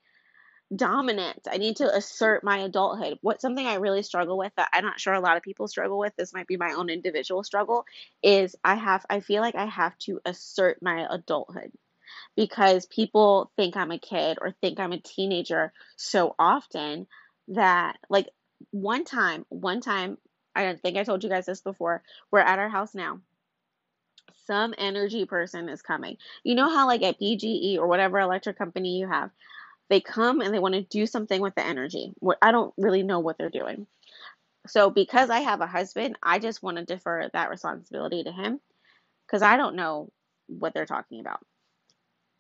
[0.75, 1.47] dominance.
[1.51, 3.19] I need to assert my adulthood.
[3.21, 5.99] What something I really struggle with that I'm not sure a lot of people struggle
[5.99, 7.85] with, this might be my own individual struggle,
[8.23, 11.73] is I have I feel like I have to assert my adulthood
[12.37, 17.07] because people think I'm a kid or think I'm a teenager so often
[17.49, 18.29] that like
[18.71, 20.19] one time, one time,
[20.55, 22.03] I don't think I told you guys this before.
[22.31, 23.21] We're at our house now.
[24.47, 26.17] Some energy person is coming.
[26.45, 29.31] You know how, like at PGE or whatever electric company you have,
[29.89, 32.13] they come and they want to do something with the energy.
[32.43, 33.87] I don't really know what they're doing.
[34.69, 38.61] So, because I have a husband, I just want to defer that responsibility to him
[39.27, 40.11] because I don't know
[40.49, 41.41] what they're talking about.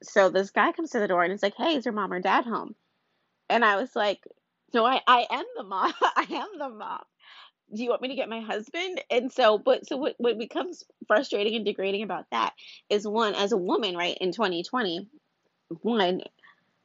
[0.02, 2.20] So, this guy comes to the door and it's like, Hey, is your mom or
[2.20, 2.74] dad home?
[3.48, 4.20] And I was like,
[4.74, 5.92] no, I, I am the mom.
[6.02, 7.02] I am the mom.
[7.74, 9.02] Do you want me to get my husband?
[9.10, 12.52] And so, but so what, what becomes frustrating and degrading about that
[12.88, 15.08] is one, as a woman, right, in 2020,
[15.82, 16.22] one,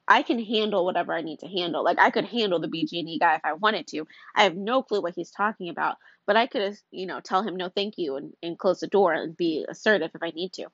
[0.08, 1.84] I can handle whatever I need to handle.
[1.84, 4.06] Like I could handle the BG&E guy if I wanted to.
[4.36, 7.56] I have no clue what he's talking about, but I could, you know, tell him
[7.56, 10.68] no, thank you, and, and close the door and be assertive if I need to.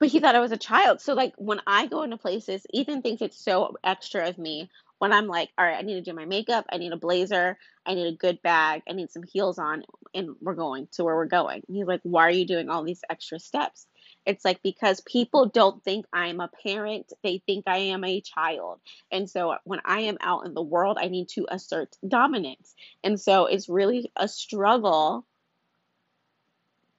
[0.00, 1.00] But he thought I was a child.
[1.00, 5.12] So like when I go into places, Ethan thinks it's so extra of me when
[5.12, 7.94] I'm like, all right, I need to do my makeup, I need a blazer, I
[7.94, 11.26] need a good bag, I need some heels on, and we're going to where we're
[11.26, 11.62] going.
[11.66, 13.86] And he's like, why are you doing all these extra steps?
[14.26, 18.80] It's like because people don't think I'm a parent, they think I am a child.
[19.12, 22.74] And so when I am out in the world, I need to assert dominance.
[23.02, 25.26] And so it's really a struggle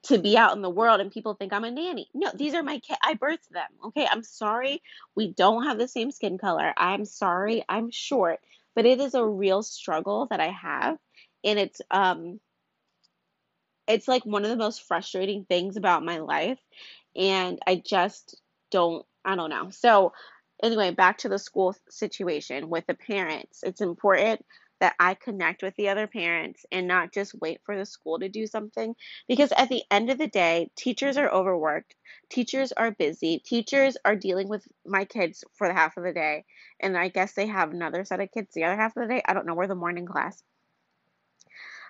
[0.04, 2.08] to be out in the world and people think I'm a nanny.
[2.14, 3.00] No, these are my kids.
[3.02, 3.70] I birthed them.
[3.86, 4.08] Okay.
[4.10, 4.82] I'm sorry.
[5.16, 6.74] We don't have the same skin color.
[6.78, 7.64] I'm sorry.
[7.68, 8.40] I'm short,
[8.76, 10.98] but it is a real struggle that I have.
[11.44, 12.40] And it's, um,
[13.88, 16.60] it's like one of the most frustrating things about my life.
[17.16, 19.70] And I just don't, I don't know.
[19.72, 20.14] So,
[20.62, 23.62] anyway, back to the school situation with the parents.
[23.64, 24.46] It's important
[24.82, 28.30] that I connect with the other parents and not just wait for the school to
[28.30, 28.94] do something.
[29.28, 31.96] Because at the end of the day, teachers are overworked,
[32.30, 36.44] teachers are busy, teachers are dealing with my kids for the half of the day.
[36.80, 39.22] And I guess they have another set of kids the other half of the day.
[39.26, 40.42] I don't know where the morning class.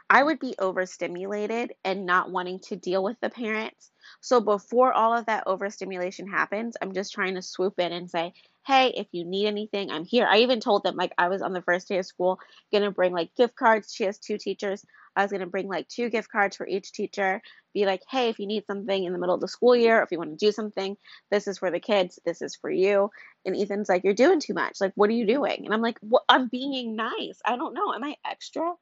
[0.09, 3.91] I would be overstimulated and not wanting to deal with the parents.
[4.21, 8.33] So before all of that overstimulation happens, I'm just trying to swoop in and say,
[8.67, 10.27] hey, if you need anything, I'm here.
[10.29, 12.39] I even told them, like, I was on the first day of school,
[12.71, 13.93] gonna bring like gift cards.
[13.93, 14.85] She has two teachers.
[15.15, 17.41] I was gonna bring like two gift cards for each teacher.
[17.73, 20.11] Be like, hey, if you need something in the middle of the school year, if
[20.11, 20.97] you want to do something,
[21.29, 23.09] this is for the kids, this is for you.
[23.45, 24.79] And Ethan's like, you're doing too much.
[24.79, 25.65] Like, what are you doing?
[25.65, 27.39] And I'm like, well, I'm being nice.
[27.45, 27.93] I don't know.
[27.93, 28.73] Am I extra?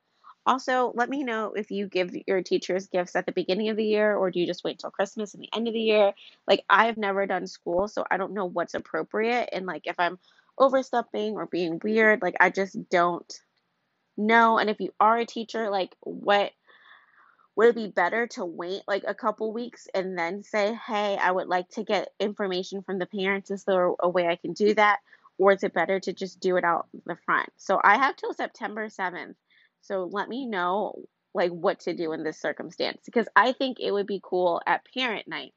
[0.46, 3.86] Also, let me know if you give your teachers gifts at the beginning of the
[3.86, 6.14] year or do you just wait till Christmas and the end of the year?
[6.48, 9.50] Like, I've never done school, so I don't know what's appropriate.
[9.54, 10.20] And, like, if I'm
[10.58, 13.42] overstepping or being weird, like, I just don't
[14.18, 14.58] know.
[14.58, 16.52] And if you are a teacher, like, what
[17.56, 21.32] would it be better to wait like a couple weeks and then say, hey, I
[21.32, 23.52] would like to get information from the parents?
[23.52, 25.00] Is there a way I can do that?
[25.38, 27.50] Or is it better to just do it out the front?
[27.58, 29.36] So I have till September 7th
[29.84, 30.96] so let me know
[31.34, 34.86] like what to do in this circumstance because I think it would be cool at
[34.94, 35.54] parent night.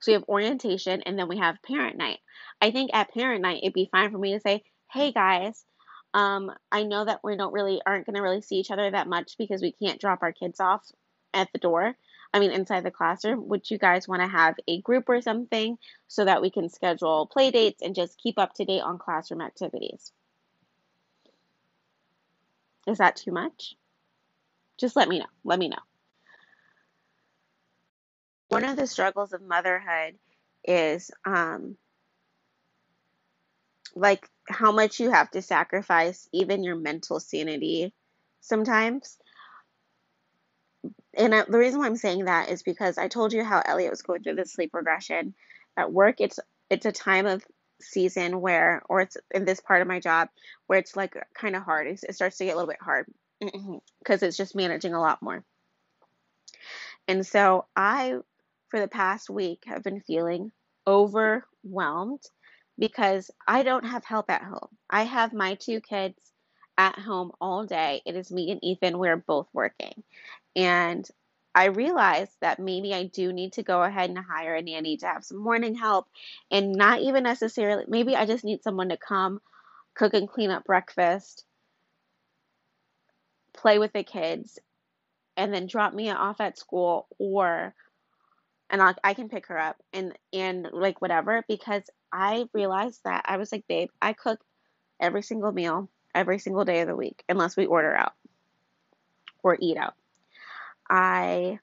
[0.00, 2.18] So we have orientation and then we have parent night.
[2.60, 5.64] I think at parent night it'd be fine for me to say, "Hey guys,
[6.14, 9.08] um, I know that we don't really aren't going to really see each other that
[9.08, 10.90] much because we can't drop our kids off
[11.34, 11.96] at the door.
[12.32, 13.48] I mean, inside the classroom.
[13.48, 17.26] Would you guys want to have a group or something so that we can schedule
[17.26, 20.12] play dates and just keep up to date on classroom activities?
[22.88, 23.74] Is that too much?
[24.78, 25.26] Just let me know.
[25.44, 25.76] Let me know.
[28.48, 30.14] One of the struggles of motherhood
[30.64, 31.76] is um,
[33.94, 37.92] like how much you have to sacrifice even your mental sanity
[38.40, 39.18] sometimes.
[41.14, 43.90] And I, the reason why I'm saying that is because I told you how Elliot
[43.90, 45.34] was going through the sleep regression
[45.76, 46.20] at work.
[46.20, 47.44] It's it's a time of
[47.80, 50.28] season where, or it's in this part of my job
[50.66, 51.86] where it's like kind of hard.
[51.86, 53.06] It starts to get a little bit hard
[53.42, 55.44] mm-hmm, because it's just managing a lot more.
[57.06, 58.16] And so I,
[58.68, 60.52] for the past week, have been feeling
[60.86, 62.22] overwhelmed
[62.78, 64.68] because I don't have help at home.
[64.88, 66.18] I have my two kids
[66.76, 68.02] at home all day.
[68.06, 68.98] It is me and Ethan.
[68.98, 70.04] We're both working.
[70.54, 71.08] And
[71.58, 75.06] I realized that maybe I do need to go ahead and hire a nanny to
[75.06, 76.06] have some morning help
[76.52, 79.40] and not even necessarily, maybe I just need someone to come
[79.96, 81.44] cook and clean up breakfast,
[83.52, 84.60] play with the kids,
[85.36, 87.74] and then drop me off at school or
[88.70, 93.24] and i I can pick her up and and like whatever because I realized that
[93.26, 94.38] I was like, babe, I cook
[95.00, 98.12] every single meal every single day of the week unless we order out
[99.42, 99.97] or eat out.
[100.88, 101.58] I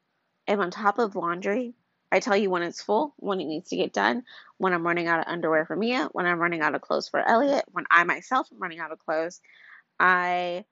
[0.48, 1.74] am on top of laundry.
[2.12, 4.24] I tell you when it's full, when it needs to get done,
[4.58, 7.20] when I'm running out of underwear for Mia, when I'm running out of clothes for
[7.20, 9.42] Elliot, when I myself am running out of clothes.
[10.00, 10.66] I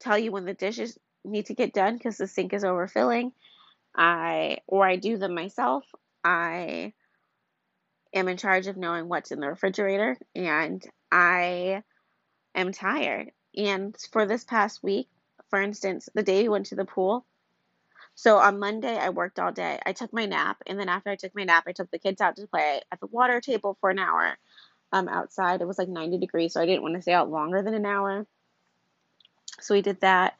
[0.00, 3.32] tell you when the dishes need to get done because the sink is overfilling.
[3.96, 5.84] I or I do them myself.
[6.22, 6.92] I
[8.12, 11.82] am in charge of knowing what's in the refrigerator and I
[12.54, 13.30] am tired.
[13.56, 15.08] And for this past week,
[15.48, 17.24] for instance, the day we went to the pool,
[18.14, 19.78] so on Monday, I worked all day.
[19.86, 22.20] I took my nap, and then after I took my nap, I took the kids
[22.20, 24.36] out to play at the water table for an hour
[24.92, 25.60] um, outside.
[25.60, 27.86] It was like 90 degrees, so I didn't want to stay out longer than an
[27.86, 28.26] hour.
[29.60, 30.34] So we did that,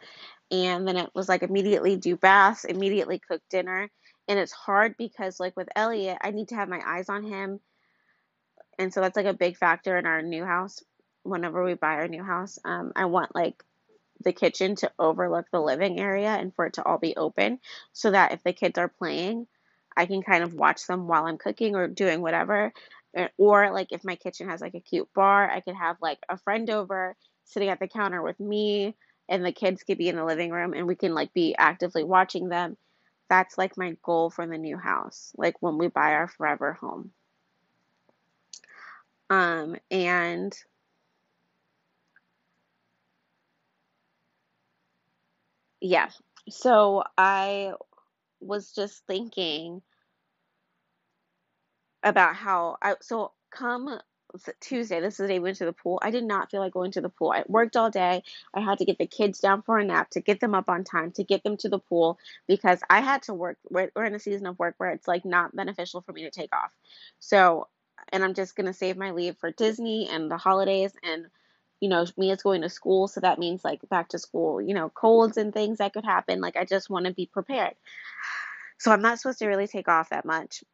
[0.51, 3.91] and then it was like immediately do baths, immediately cook dinner.
[4.29, 7.61] And it's hard because, like with Elliot, I need to have my eyes on him
[8.79, 10.83] And so that's like a big factor in our new house.
[11.23, 13.63] Whenever we buy our new house, um, I want like
[14.23, 17.59] the kitchen to overlook the living area and for it to all be open
[17.93, 19.47] so that if the kids are playing,
[19.97, 22.73] I can kind of watch them while I'm cooking or doing whatever.
[23.37, 26.37] Or like if my kitchen has like a cute bar, I could have like a
[26.39, 28.97] friend over sitting at the counter with me
[29.29, 32.05] and the kids could be in the living room and we can like be actively
[32.05, 32.77] watching them.
[33.29, 37.13] That's like my goal for the new house, like when we buy our forever home.
[39.31, 40.55] Um, and
[45.85, 46.09] yeah,
[46.49, 47.75] so I
[48.41, 49.83] was just thinking
[52.03, 54.01] about how I so come
[54.61, 56.01] Tuesday, this is the day we went to the pool.
[56.03, 57.33] I did not feel like going to the pool.
[57.33, 58.23] I worked all day.
[58.55, 60.85] I had to get the kids down for a nap to get them up on
[60.85, 62.19] time to get them to the pool
[62.49, 63.59] because I had to work.
[63.71, 66.31] We're, we're in a season of work where it's like not beneficial for me to
[66.31, 66.73] take off.
[67.21, 67.69] So,
[68.11, 71.27] and I'm just going to save my leave for Disney and the holidays and
[71.85, 74.89] you know, Mia's going to school, so that means like back to school, you know,
[74.89, 76.41] colds and things that could happen.
[76.41, 77.75] Like, I just want to be prepared.
[78.79, 80.65] So, I'm not supposed to really take off that much.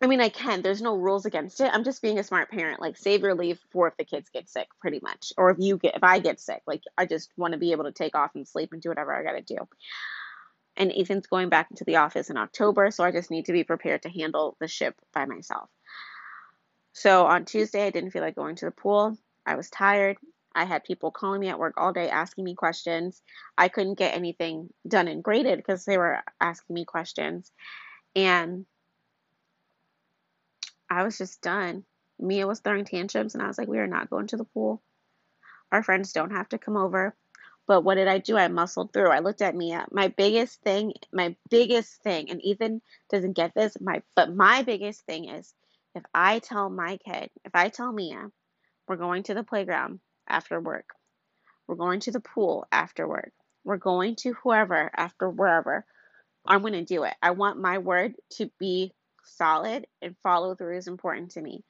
[0.00, 0.62] I mean, I can.
[0.62, 1.70] There's no rules against it.
[1.70, 2.80] I'm just being a smart parent.
[2.80, 5.34] Like, save your leave for if the kids get sick, pretty much.
[5.36, 7.84] Or if you get, if I get sick, like, I just want to be able
[7.84, 9.68] to take off and sleep and do whatever I got to do.
[10.78, 13.64] And Ethan's going back into the office in October, so I just need to be
[13.64, 15.68] prepared to handle the ship by myself.
[16.94, 19.18] So on Tuesday, I didn't feel like going to the pool.
[19.46, 20.16] I was tired.
[20.54, 23.22] I had people calling me at work all day asking me questions.
[23.56, 27.52] I couldn't get anything done and graded because they were asking me questions.
[28.16, 28.66] And
[30.88, 31.84] I was just done.
[32.18, 34.82] Mia was throwing tantrums, and I was like, we are not going to the pool.
[35.72, 37.14] Our friends don't have to come over.
[37.66, 38.36] But what did I do?
[38.36, 39.10] I muscled through.
[39.10, 39.86] I looked at Mia.
[39.92, 45.02] My biggest thing, my biggest thing, and Ethan doesn't get this, my but my biggest
[45.02, 45.54] thing is
[45.94, 48.32] if I tell my kid, if I tell Mia,
[48.90, 50.86] we're going to the playground after work,
[51.68, 53.30] we're going to the pool after work,
[53.62, 55.84] we're going to whoever after wherever,
[56.44, 57.14] I'm going to do it.
[57.22, 61.62] I want my word to be solid and follow through is important to me.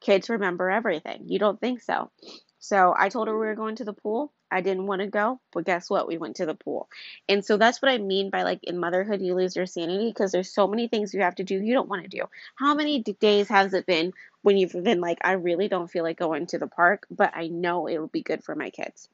[0.00, 1.26] Kids remember everything.
[1.28, 2.10] You don't think so.
[2.58, 4.32] So I told her we were going to the pool.
[4.50, 6.06] I didn't want to go, but guess what?
[6.06, 6.88] We went to the pool.
[7.28, 10.32] And so that's what I mean by like in motherhood, you lose your sanity because
[10.32, 12.22] there's so many things you have to do you don't want to do.
[12.54, 16.18] How many days has it been when you've been like, I really don't feel like
[16.18, 19.08] going to the park, but I know it will be good for my kids?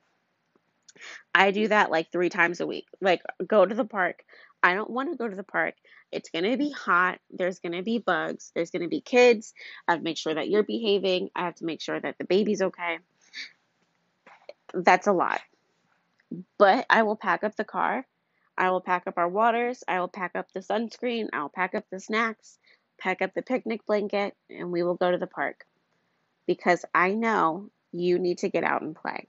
[1.34, 2.86] I do that like three times a week.
[3.00, 4.24] Like, go to the park.
[4.62, 5.74] I don't want to go to the park.
[6.12, 7.18] It's going to be hot.
[7.30, 8.52] There's going to be bugs.
[8.54, 9.54] There's going to be kids.
[9.88, 11.30] I have to make sure that you're behaving.
[11.34, 12.98] I have to make sure that the baby's okay.
[14.74, 15.40] That's a lot.
[16.58, 18.06] But I will pack up the car.
[18.56, 19.82] I will pack up our waters.
[19.86, 21.28] I will pack up the sunscreen.
[21.32, 22.58] I'll pack up the snacks,
[22.98, 25.66] pack up the picnic blanket, and we will go to the park.
[26.46, 29.28] Because I know you need to get out and play.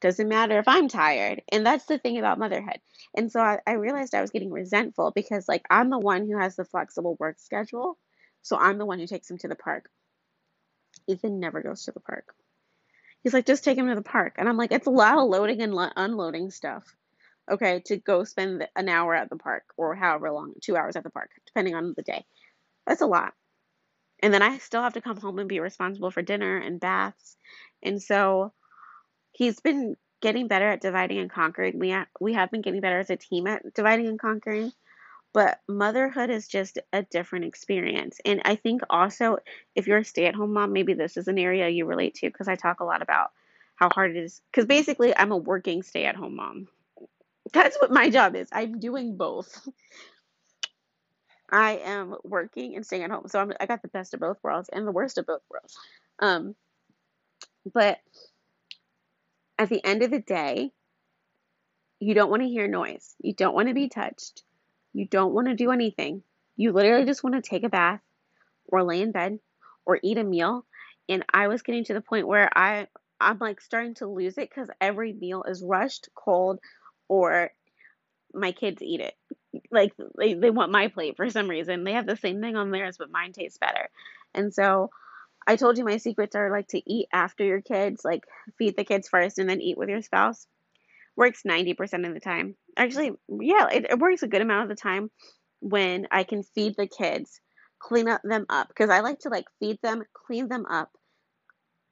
[0.00, 1.42] Doesn't matter if I'm tired.
[1.50, 2.80] And that's the thing about motherhood.
[3.16, 6.38] And so I, I realized I was getting resentful because, like, I'm the one who
[6.38, 7.96] has the flexible work schedule.
[8.42, 9.88] So I'm the one who takes him to the park.
[11.06, 12.34] Ethan never goes to the park.
[13.24, 14.36] He's like, just take him to the park.
[14.38, 16.84] And I'm like, it's a lot of loading and lo- unloading stuff.
[17.50, 21.04] Okay, to go spend an hour at the park or however long, two hours at
[21.04, 22.24] the park, depending on the day.
[22.86, 23.34] That's a lot.
[24.22, 27.36] And then I still have to come home and be responsible for dinner and baths.
[27.82, 28.52] And so
[29.32, 31.78] he's been getting better at dividing and conquering.
[31.78, 34.72] We ha- we have been getting better as a team at dividing and conquering.
[35.34, 38.20] But motherhood is just a different experience.
[38.24, 39.38] And I think also
[39.74, 42.54] if you're a stay-at-home mom, maybe this is an area you relate to because I
[42.54, 43.32] talk a lot about
[43.74, 46.68] how hard it is cuz basically I'm a working stay-at-home mom.
[47.52, 48.48] That's what my job is.
[48.52, 49.68] I'm doing both.
[51.50, 53.28] I am working and staying at home.
[53.28, 55.76] So I'm, I got the best of both worlds and the worst of both worlds.
[56.20, 56.56] Um,
[57.72, 57.98] but
[59.58, 60.72] at the end of the day,
[62.00, 63.14] you don't want to hear noise.
[63.20, 64.42] You don't want to be touched.
[64.94, 66.22] You don't want to do anything.
[66.56, 68.00] You literally just want to take a bath
[68.66, 69.38] or lay in bed
[69.84, 70.64] or eat a meal.
[71.08, 72.86] And I was getting to the point where I
[73.20, 76.60] I'm like starting to lose it cuz every meal is rushed, cold,
[77.08, 77.52] or
[78.34, 79.14] my kids eat it.
[79.70, 81.84] Like they, they want my plate for some reason.
[81.84, 83.88] They have the same thing on theirs, but mine tastes better.
[84.34, 84.90] And so
[85.46, 88.24] I told you my secrets are like to eat after your kids, like
[88.58, 90.46] feed the kids first and then eat with your spouse.
[91.16, 92.56] Works 90% of the time.
[92.76, 95.10] Actually, yeah, it, it works a good amount of the time
[95.60, 97.40] when I can feed the kids,
[97.78, 100.90] clean up them up because I like to like feed them, clean them up,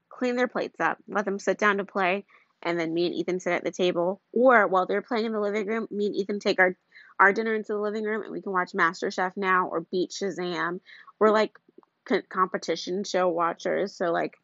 [0.09, 2.25] clean their plates up, let them sit down to play,
[2.63, 4.21] and then me and Ethan sit at the table.
[4.33, 6.77] Or while they're playing in the living room, me and Ethan take our
[7.19, 10.81] our dinner into the living room and we can watch MasterChef now or beat Shazam
[11.21, 11.53] We're like
[12.29, 13.95] competition show watchers.
[13.97, 14.35] So, like,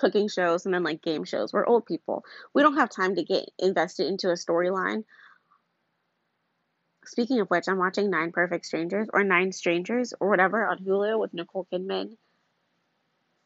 [0.00, 1.52] cooking shows and then like game shows.
[1.52, 2.24] We're old people.
[2.54, 5.04] We don't have time to get invested into a storyline.
[7.04, 11.18] Speaking of which, I'm watching Nine Perfect Strangers or Nine Strangers or whatever on Hulu
[11.18, 12.16] with Nicole Kidman.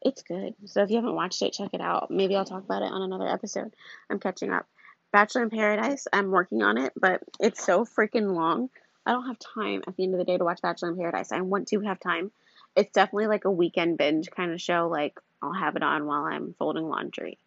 [0.01, 0.55] It's good.
[0.67, 2.11] So if you haven't watched it, check it out.
[2.11, 3.75] Maybe I'll talk about it on another episode.
[4.11, 4.67] I'm catching up.
[5.13, 8.69] Bachelor in Paradise, I'm working on it, but it's so freaking long.
[9.07, 11.33] I don't have time at the end of the day to watch Bachelor in Paradise.
[11.33, 12.33] I want to have time.
[12.77, 14.89] It's definitely like a weekend binge kind of show.
[14.91, 17.39] Like I'll have it on while I'm folding laundry.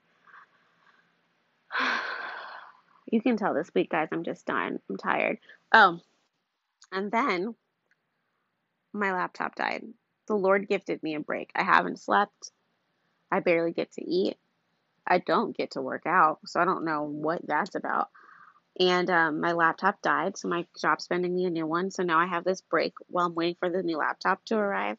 [3.12, 4.80] you can tell this week, guys, I'm just done.
[4.88, 5.40] I'm tired.
[5.74, 6.00] Oh,
[6.92, 7.56] and then
[8.94, 9.84] my laptop died.
[10.28, 11.50] The Lord gifted me a break.
[11.56, 12.52] I haven't slept.
[13.32, 14.38] I barely get to eat.
[15.06, 18.10] I don't get to work out, so I don't know what that's about.
[18.80, 21.90] And um, my laptop died, so my job's sending me a new one.
[21.90, 24.98] So now I have this break while I'm waiting for the new laptop to arrive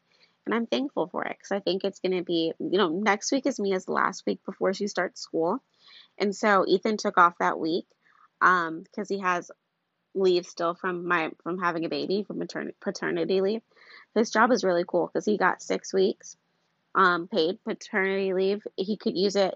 [0.49, 3.31] and I'm thankful for it because I think it's going to be, you know, next
[3.31, 5.61] week is Mia's last week before she starts school,
[6.17, 7.85] and so Ethan took off that week
[8.39, 9.51] because um, he has
[10.15, 13.61] leave still from my from having a baby from maternity paternity leave.
[14.15, 16.35] His job is really cool because he got six weeks
[16.95, 18.65] um, paid paternity leave.
[18.75, 19.55] He could use it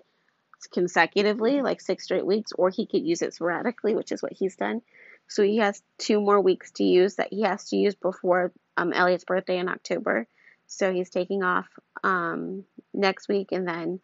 [0.72, 4.56] consecutively, like six straight weeks, or he could use it sporadically, which is what he's
[4.56, 4.82] done.
[5.28, 8.94] So he has two more weeks to use that he has to use before um,
[8.94, 10.28] Elliot's birthday in October.
[10.76, 11.67] So he's taking off
[12.03, 12.65] um,
[12.95, 13.99] next week and then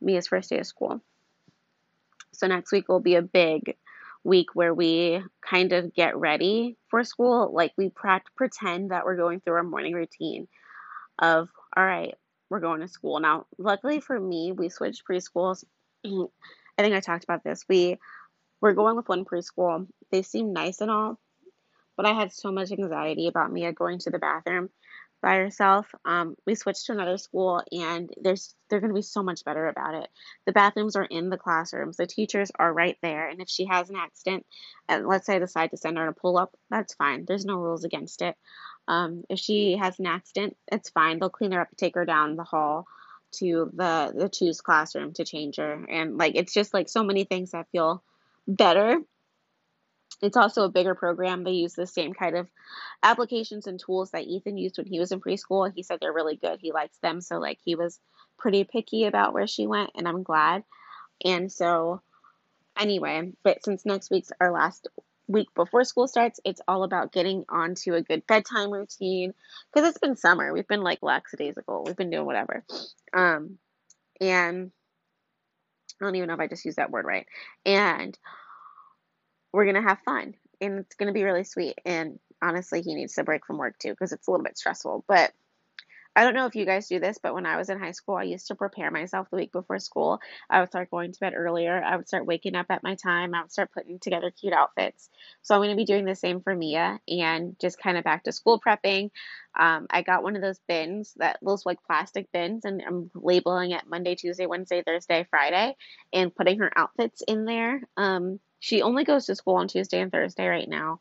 [0.00, 1.02] Mia's first day of school.
[2.32, 3.76] So next week will be a big
[4.24, 7.52] week where we kind of get ready for school.
[7.52, 7.90] Like we
[8.34, 10.48] pretend that we're going through our morning routine
[11.18, 12.14] of, all right,
[12.48, 13.20] we're going to school.
[13.20, 15.64] Now, luckily for me, we switched preschools.
[16.06, 17.66] I think I talked about this.
[17.68, 17.98] We
[18.62, 19.86] we're going with one preschool.
[20.10, 21.18] They seem nice and all,
[21.94, 24.70] but I had so much anxiety about Mia going to the bathroom
[25.22, 25.86] by herself.
[26.04, 29.66] Um, we switched to another school, and there's they're going to be so much better
[29.68, 30.08] about it.
[30.44, 31.96] The bathrooms are in the classrooms.
[31.96, 34.46] The teachers are right there, and if she has an accident,
[34.88, 37.24] and let's say I decide to send her to pull up, that's fine.
[37.26, 38.36] There's no rules against it.
[38.88, 41.18] Um, if she has an accident, it's fine.
[41.18, 42.86] They'll clean her up, take her down the hall
[43.32, 47.24] to the the choose classroom to change her, and like it's just like so many
[47.24, 48.02] things that feel
[48.46, 49.00] better
[50.22, 51.44] it's also a bigger program.
[51.44, 52.48] They use the same kind of
[53.02, 55.70] applications and tools that Ethan used when he was in preschool.
[55.74, 56.58] He said they're really good.
[56.60, 57.20] He likes them.
[57.20, 58.00] So, like, he was
[58.38, 60.64] pretty picky about where she went, and I'm glad.
[61.24, 62.00] And so,
[62.78, 64.88] anyway, but since next week's our last
[65.28, 69.34] week before school starts, it's all about getting onto a good bedtime routine
[69.72, 70.52] because it's been summer.
[70.52, 71.84] We've been like lackadaisical.
[71.84, 72.64] We've been doing whatever.
[73.12, 73.58] Um,
[74.20, 74.70] and
[76.00, 77.26] I don't even know if I just used that word right.
[77.64, 78.16] And
[79.52, 81.78] we're going to have fun and it's going to be really sweet.
[81.84, 85.04] And honestly, he needs to break from work too because it's a little bit stressful.
[85.06, 85.32] But
[86.16, 88.14] I don't know if you guys do this, but when I was in high school,
[88.14, 90.18] I used to prepare myself the week before school.
[90.48, 91.82] I would start going to bed earlier.
[91.84, 93.34] I would start waking up at my time.
[93.34, 95.10] I would start putting together cute outfits.
[95.42, 98.24] So I'm going to be doing the same for Mia and just kind of back
[98.24, 99.10] to school prepping.
[99.58, 103.72] Um, I got one of those bins that those like plastic bins, and I'm labeling
[103.72, 105.76] it Monday, Tuesday, Wednesday, Thursday, Friday,
[106.14, 107.82] and putting her outfits in there.
[107.98, 111.00] Um, she only goes to school on Tuesday and Thursday right now.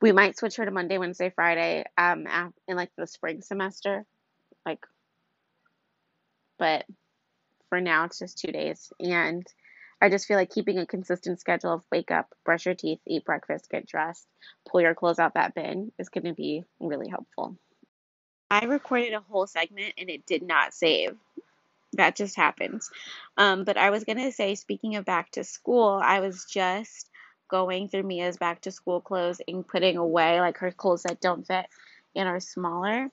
[0.00, 2.26] We might switch her to Monday, Wednesday, Friday um,
[2.66, 4.06] in like the spring semester.
[4.64, 4.84] Like,
[6.58, 6.86] but
[7.68, 8.92] for now, it's just two days.
[8.98, 9.46] And
[10.00, 13.24] I just feel like keeping a consistent schedule of wake up, brush your teeth, eat
[13.24, 14.26] breakfast, get dressed,
[14.68, 17.56] pull your clothes out that bin is going to be really helpful.
[18.50, 21.16] I recorded a whole segment and it did not save
[21.94, 22.90] that just happens.
[23.36, 27.08] Um, but I was going to say, speaking of back to school, I was just
[27.48, 31.46] going through Mia's back to school clothes and putting away like her clothes that don't
[31.46, 31.66] fit
[32.14, 33.10] and are smaller.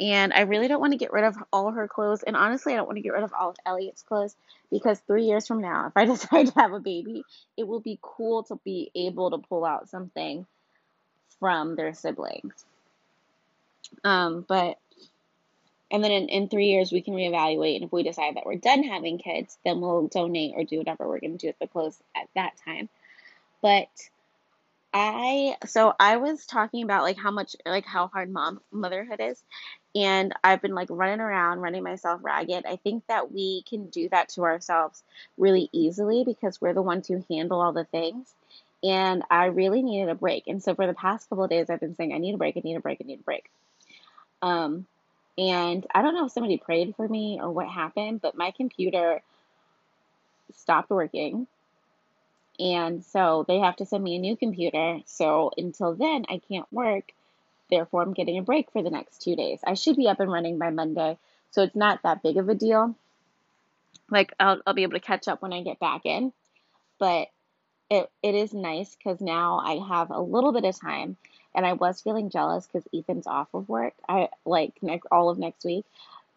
[0.00, 2.22] And I really don't want to get rid of all her clothes.
[2.22, 4.36] And honestly, I don't want to get rid of all of Elliot's clothes
[4.70, 7.24] because three years from now, if I decide to have a baby,
[7.56, 10.46] it will be cool to be able to pull out something
[11.40, 12.64] from their siblings.
[14.04, 14.78] Um, but
[15.90, 17.76] and then in, in three years, we can reevaluate.
[17.76, 21.08] And if we decide that we're done having kids, then we'll donate or do whatever
[21.08, 22.88] we're going to do with the clothes at that time.
[23.62, 23.88] But
[24.92, 29.42] I, so I was talking about like how much, like how hard mom motherhood is.
[29.94, 32.66] And I've been like running around, running myself ragged.
[32.66, 35.02] I think that we can do that to ourselves
[35.38, 38.32] really easily because we're the ones who handle all the things.
[38.82, 40.46] And I really needed a break.
[40.46, 42.56] And so for the past couple of days, I've been saying, I need a break,
[42.56, 43.50] I need a break, I need a break.
[44.40, 44.86] Um,
[45.38, 49.22] and I don't know if somebody prayed for me or what happened, but my computer
[50.54, 51.46] stopped working.
[52.58, 54.98] And so they have to send me a new computer.
[55.06, 57.12] So until then, I can't work
[57.70, 59.60] therefore I'm getting a break for the next two days.
[59.66, 61.18] I should be up and running by Monday,
[61.50, 62.94] so it's not that big of a deal.
[64.10, 66.32] Like I'll I'll be able to catch up when I get back in,
[66.98, 67.28] but
[67.90, 71.16] it it is nice because now I have a little bit of time,
[71.54, 73.94] and I was feeling jealous because Ethan's off of work.
[74.08, 75.84] I like next all of next week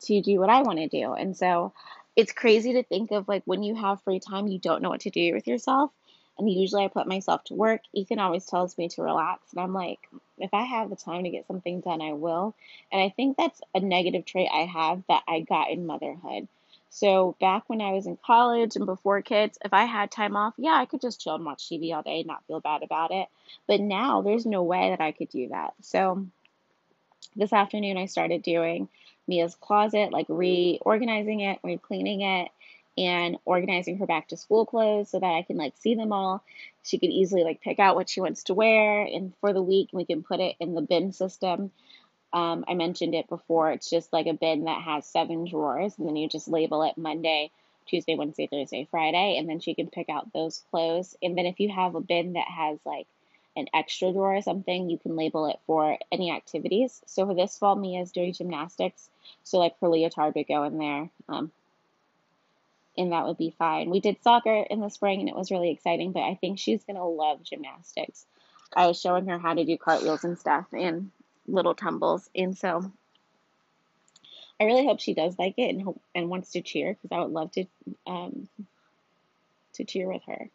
[0.02, 1.74] to do what I want to do, and so
[2.16, 5.02] it's crazy to think of like when you have free time, you don't know what
[5.02, 5.92] to do with yourself.
[6.38, 7.82] And usually I put myself to work.
[7.94, 9.52] Ethan always tells me to relax.
[9.52, 10.00] And I'm like,
[10.40, 12.56] if I have the time to get something done, I will.
[12.92, 16.48] And I think that's a negative trait I have that I got in motherhood.
[16.94, 20.54] So back when I was in college and before kids, if I had time off,
[20.58, 23.12] yeah, I could just chill and watch TV all day and not feel bad about
[23.12, 23.30] it.
[23.66, 25.74] But now there's no way that I could do that.
[25.82, 26.28] So
[27.34, 28.90] this afternoon I started doing
[29.26, 32.50] Mia's closet, like reorganizing it, re-cleaning it,
[32.98, 36.44] and organizing her back to school clothes so that I can like see them all.
[36.84, 39.92] She could easily like pick out what she wants to wear, and for the week
[39.94, 41.72] we can put it in the bin system.
[42.34, 43.72] Um, I mentioned it before.
[43.72, 46.98] It's just like a bin that has seven drawers, and then you just label it
[46.98, 47.52] Monday,
[47.88, 51.16] Tuesday, Wednesday, Thursday, Friday, and then she can pick out those clothes.
[51.22, 53.08] And then if you have a bin that has like
[53.58, 57.02] an extra drawer or something, you can label it for any activities.
[57.06, 59.10] So for this fall, Mia is doing gymnastics.
[59.44, 61.10] So like her leotard would go in there.
[61.28, 61.52] Um,
[62.98, 63.90] and that would be fine.
[63.90, 66.84] We did soccer in the spring and it was really exciting, but I think she's
[66.84, 68.26] to love gymnastics.
[68.76, 71.12] I was showing her how to do cartwheels and stuff and
[71.52, 72.30] little tumbles.
[72.36, 72.92] And so
[74.60, 77.22] I really hope she does like it and hope, and wants to cheer because I
[77.22, 77.66] would love to
[78.06, 78.48] um,
[79.74, 80.50] to cheer with her.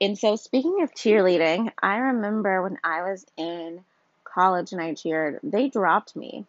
[0.00, 3.84] And so speaking of cheerleading, I remember when I was in
[4.24, 6.46] college and I cheered, they dropped me.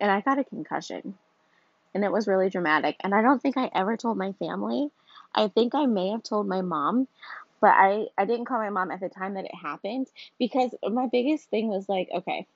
[0.00, 1.14] And I got a concussion.
[1.94, 2.96] And it was really dramatic.
[3.00, 4.90] And I don't think I ever told my family.
[5.34, 7.06] I think I may have told my mom,
[7.62, 10.08] but I, I didn't call my mom at the time that it happened
[10.38, 12.46] because my biggest thing was like, okay,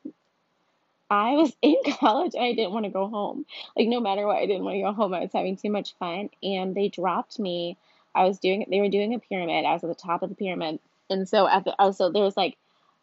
[1.10, 3.46] I was in college and I didn't want to go home.
[3.76, 5.14] Like, no matter what, I didn't want to go home.
[5.14, 6.28] I was having too much fun.
[6.42, 7.78] And they dropped me
[8.16, 9.64] I was doing they were doing a pyramid.
[9.64, 10.80] I was at the top of the pyramid.
[11.10, 12.56] And so at the oh so there was like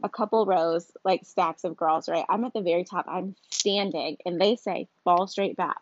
[0.04, 2.26] a couple rows, like stacks of girls, right?
[2.28, 3.06] I'm at the very top.
[3.08, 5.80] I'm standing and they say fall straight back.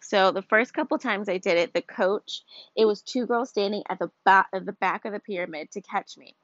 [0.00, 2.42] So the first couple times I did it, the coach,
[2.76, 5.80] it was two girls standing at the back of the back of the pyramid to
[5.80, 6.34] catch me.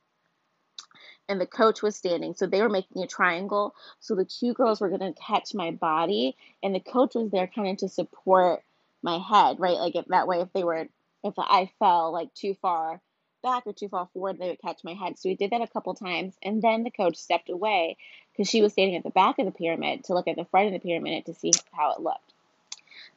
[1.28, 2.34] And the coach was standing.
[2.34, 3.74] So they were making a triangle.
[4.00, 7.68] So the two girls were to catch my body and the coach was there kind
[7.68, 8.62] of to support
[9.02, 9.78] my head, right?
[9.78, 10.88] Like if that way if they were
[11.24, 13.00] if I fell like too far
[13.42, 15.18] back or too far forward, they would catch my head.
[15.18, 16.36] So we did that a couple times.
[16.42, 17.96] And then the coach stepped away
[18.32, 20.68] because she was standing at the back of the pyramid to look at the front
[20.68, 22.31] of the pyramid to see how it looked.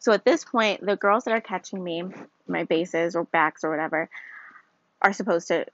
[0.05, 2.03] So at this point, the girls that are catching me,
[2.47, 4.07] my bases or backs or whatever,
[5.01, 5.65] are supposed to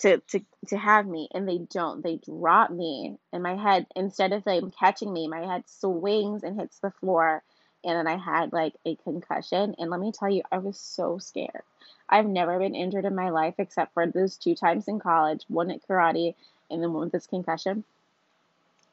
[0.00, 2.02] to to to have me and they don't.
[2.02, 6.60] They drop me and my head instead of them catching me, my head swings and
[6.60, 7.42] hits the floor
[7.82, 9.74] and then I had like a concussion.
[9.78, 11.62] And let me tell you, I was so scared.
[12.10, 15.70] I've never been injured in my life except for those two times in college one
[15.70, 16.34] at karate
[16.70, 17.84] and then one with this concussion.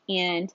[0.08, 0.54] And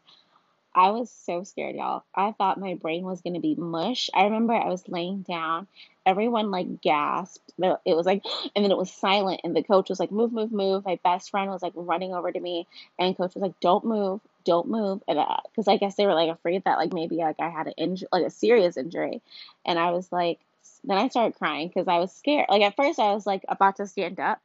[0.75, 2.03] I was so scared, y'all.
[2.15, 4.11] I thought my brain was going to be mush.
[4.13, 5.69] I remember I was laying down.
[6.05, 7.53] Everyone like gasped.
[7.59, 8.25] It was like,
[8.57, 9.43] and then it was silent.
[9.45, 10.85] And the coach was like, move, move, move.
[10.85, 12.67] My best friend was like running over to me.
[12.99, 15.03] And coach was like, don't move, don't move.
[15.07, 15.19] And
[15.51, 17.75] because uh, I guess they were like afraid that like maybe like I had an
[17.77, 19.23] injury, like a serious injury.
[19.65, 20.41] And I was like,
[20.83, 22.47] then I started crying because I was scared.
[22.49, 24.41] Like at first I was like about to stand up.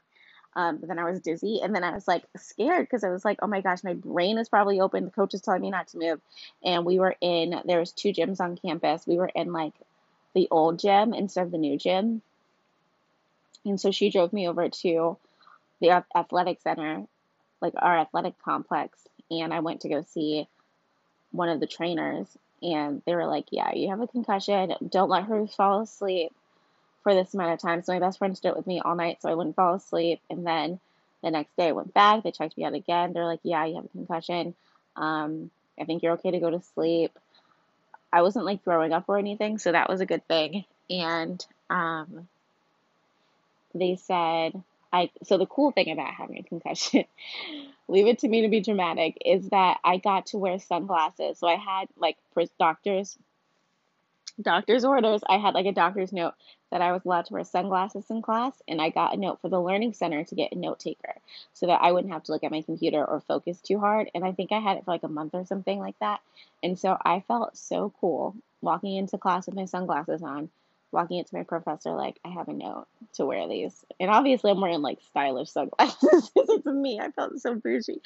[0.60, 3.24] Um, but then I was dizzy, and then I was like scared because I was
[3.24, 5.88] like, "Oh my gosh, my brain is probably open." The coach is telling me not
[5.90, 6.20] to move,
[6.62, 7.62] and we were in.
[7.64, 9.08] There was two gyms on campus.
[9.08, 9.72] We were in like
[10.34, 12.22] the old gym instead of the new gym,
[13.64, 15.18] and so she drove me over to
[15.80, 17.06] the athletic center,
[17.62, 19.00] like our athletic complex,
[19.32, 20.46] and I went to go see
[21.32, 22.28] one of the trainers,
[22.62, 24.76] and they were like, "Yeah, you have a concussion.
[24.90, 26.34] Don't let her fall asleep."
[27.10, 27.82] For this amount of time.
[27.82, 30.22] So my best friend stood with me all night so I wouldn't fall asleep.
[30.30, 30.80] And then
[31.24, 32.22] the next day I went back.
[32.22, 33.14] They checked me out again.
[33.14, 34.54] They're like, yeah, you have a concussion.
[34.96, 35.50] Um,
[35.80, 37.18] I think you're okay to go to sleep.
[38.14, 40.66] I wasn't like throwing up or anything, so that was a good thing.
[40.88, 42.28] And um,
[43.74, 44.62] they said,
[44.94, 47.06] I so the cool thing about having a concussion,
[47.88, 51.40] leave it to me to be dramatic, is that I got to wear sunglasses.
[51.40, 53.18] So I had like for doctors
[54.42, 56.34] doctor's orders, I had like a doctor's note
[56.72, 59.50] that I was allowed to wear sunglasses in class, and I got a note for
[59.50, 61.16] the learning center to get a note taker
[61.54, 64.10] so that I wouldn't have to look at my computer or focus too hard.
[64.14, 66.22] And I think I had it for like a month or something like that.
[66.64, 70.50] And so I felt so cool walking into class with my sunglasses on,
[70.92, 73.86] walking into my professor like I have a note to wear these.
[74.00, 76.32] And obviously I'm wearing like stylish sunglasses.
[76.52, 77.00] It's me.
[77.00, 78.02] I felt so bougie.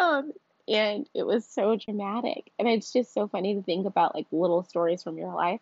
[0.00, 0.32] Um,
[0.68, 2.50] and it was so dramatic.
[2.58, 5.60] And it's just so funny to think about like little stories from your life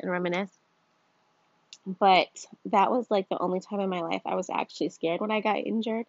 [0.00, 0.50] and reminisce.
[1.88, 2.28] But
[2.66, 5.40] that was like the only time in my life I was actually scared when I
[5.40, 6.04] got injured.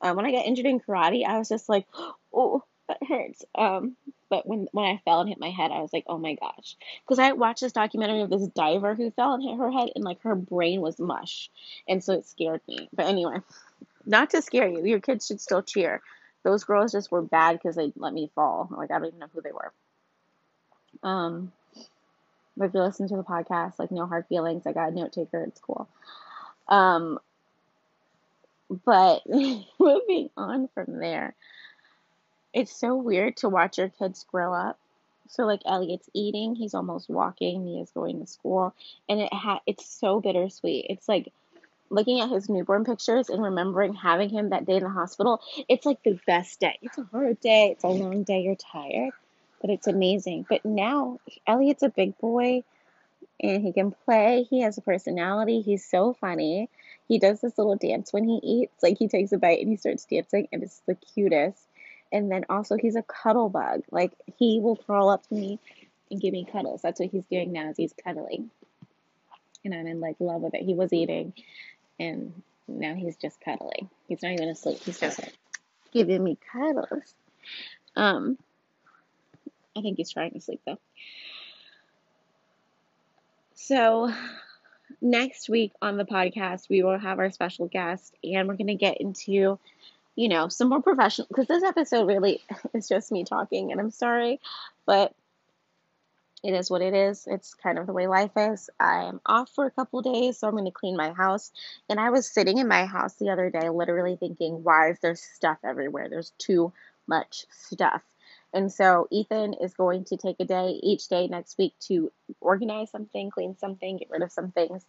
[0.00, 1.86] Um, when I got injured in karate, I was just like,
[2.34, 3.44] oh, that hurts.
[3.54, 3.96] Um,
[4.28, 6.76] but when when I fell and hit my head, I was like, oh my gosh,
[7.04, 10.02] because I watched this documentary of this diver who fell and hit her head, and
[10.02, 11.50] like her brain was mush,
[11.86, 12.88] and so it scared me.
[12.92, 13.36] But anyway,
[14.04, 16.02] not to scare you, your kids should still cheer.
[16.42, 18.68] Those girls just were bad because they let me fall.
[18.70, 19.72] Like I don't even know who they were.
[21.02, 21.52] Um,
[22.56, 24.66] but if you listen to the podcast, like no hard feelings.
[24.66, 25.42] I got a note taker.
[25.44, 25.88] It's cool.
[26.68, 27.18] Um,
[28.84, 29.22] but
[29.78, 31.34] moving on from there,
[32.52, 34.78] it's so weird to watch your kids grow up.
[35.28, 38.74] So like Elliot's eating, he's almost walking, Mia's going to school,
[39.08, 40.86] and it ha- it's so bittersweet.
[40.90, 41.32] It's like
[41.88, 45.40] looking at his newborn pictures and remembering having him that day in the hospital.
[45.68, 46.78] It's like the best day.
[46.82, 49.12] It's a hard day, it's a long day, you're tired,
[49.62, 50.44] but it's amazing.
[50.48, 52.64] But now Elliot's a big boy
[53.40, 54.46] and he can play.
[54.50, 55.62] He has a personality.
[55.62, 56.68] He's so funny.
[57.08, 58.82] He does this little dance when he eats.
[58.82, 61.62] Like he takes a bite and he starts dancing, and it's the cutest.
[62.12, 63.82] And then also he's a cuddle bug.
[63.90, 65.58] Like he will crawl up to me
[66.10, 66.82] and give me cuddles.
[66.82, 67.70] That's what he's doing now.
[67.70, 68.50] Is he's cuddling,
[69.64, 70.62] and I'm in like love with it.
[70.62, 71.32] He was eating,
[71.98, 72.32] and
[72.68, 73.88] now he's just cuddling.
[74.08, 74.78] He's not even asleep.
[74.84, 75.20] He's just
[75.92, 77.14] giving me cuddles.
[77.96, 78.38] Um,
[79.76, 80.78] I think he's trying to sleep though.
[83.54, 84.12] So
[85.00, 88.74] next week on the podcast, we will have our special guest, and we're going to
[88.74, 89.58] get into,
[90.16, 92.42] you know, some more professional, because this episode really
[92.74, 94.40] is just me talking, and I'm sorry,
[94.84, 95.14] but
[96.42, 97.28] it is what it is.
[97.30, 98.68] It's kind of the way life is.
[98.80, 101.52] I'm off for a couple days, so I'm going to clean my house.
[101.88, 105.14] And I was sitting in my house the other day, literally thinking, why is there
[105.14, 106.08] stuff everywhere?
[106.08, 106.72] There's too
[107.06, 108.02] much stuff.
[108.54, 112.90] And so Ethan is going to take a day each day next week to organize
[112.90, 114.84] something, clean something, get rid of some things.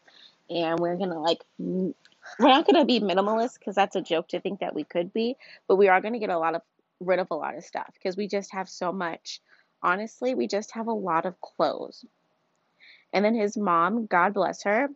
[0.50, 1.94] And we're going to like, we're
[2.40, 5.38] not going to be minimalist because that's a joke to think that we could be,
[5.68, 6.62] but we are going to get a lot of
[7.00, 9.42] rid of a lot of stuff because we just have so much.
[9.82, 12.06] Honestly, we just have a lot of clothes.
[13.12, 14.90] And then his mom, God bless her,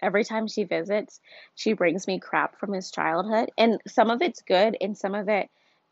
[0.00, 1.20] every time she visits,
[1.54, 3.50] she brings me crap from his childhood.
[3.58, 5.50] And some of it's good and some of it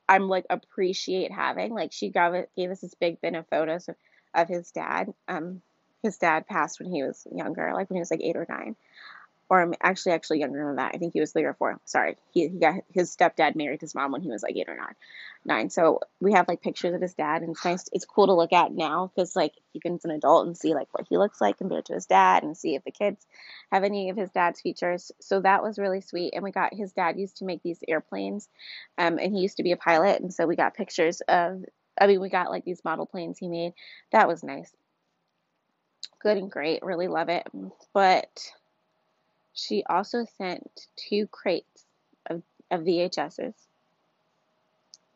[0.08, 1.72] I'm like appreciate having.
[1.72, 3.96] Like she gave gave us this big bin of photos of,
[4.34, 5.12] of his dad.
[5.28, 5.62] Um,
[6.02, 8.76] his dad passed when he was younger, like when he was like eight or nine
[9.48, 10.92] or I'm actually actually younger than that.
[10.94, 11.78] I think he was three or four.
[11.84, 14.76] Sorry, he, he got his stepdad married his mom when he was like eight or
[14.76, 14.94] nine,
[15.44, 15.70] nine.
[15.70, 17.88] So we have like pictures of his dad, and it's nice.
[17.92, 20.74] It's cool to look at now because like you can as an adult and see
[20.74, 23.26] like what he looks like compared to his dad, and see if the kids
[23.70, 25.12] have any of his dad's features.
[25.20, 26.34] So that was really sweet.
[26.34, 28.48] And we got his dad used to make these airplanes,
[28.98, 31.64] um, and he used to be a pilot, and so we got pictures of.
[31.98, 33.72] I mean, we got like these model planes he made.
[34.12, 34.70] That was nice.
[36.20, 36.82] Good and great.
[36.82, 37.46] Really love it.
[37.94, 38.52] But
[39.56, 41.84] she also sent two crates
[42.26, 43.54] of, of VHSs.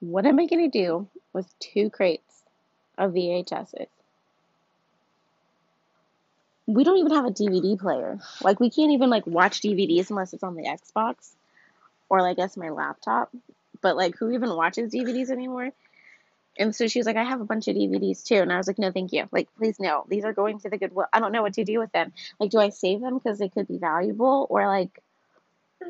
[0.00, 2.42] What am I going to do with two crates
[2.96, 3.86] of VHSs?
[6.66, 8.18] We don't even have a DVD player.
[8.42, 11.32] Like we can't even like watch DVDs unless it's on the Xbox
[12.08, 13.30] or like I guess my laptop.
[13.82, 15.70] But like who even watches DVDs anymore?
[16.60, 18.36] And so she was like, I have a bunch of DVDs too.
[18.36, 19.26] And I was like, no, thank you.
[19.32, 20.04] Like, please, no.
[20.08, 21.06] These are going to the Goodwill.
[21.10, 22.12] I don't know what to do with them.
[22.38, 24.46] Like, do I save them because they could be valuable?
[24.50, 25.02] Or like,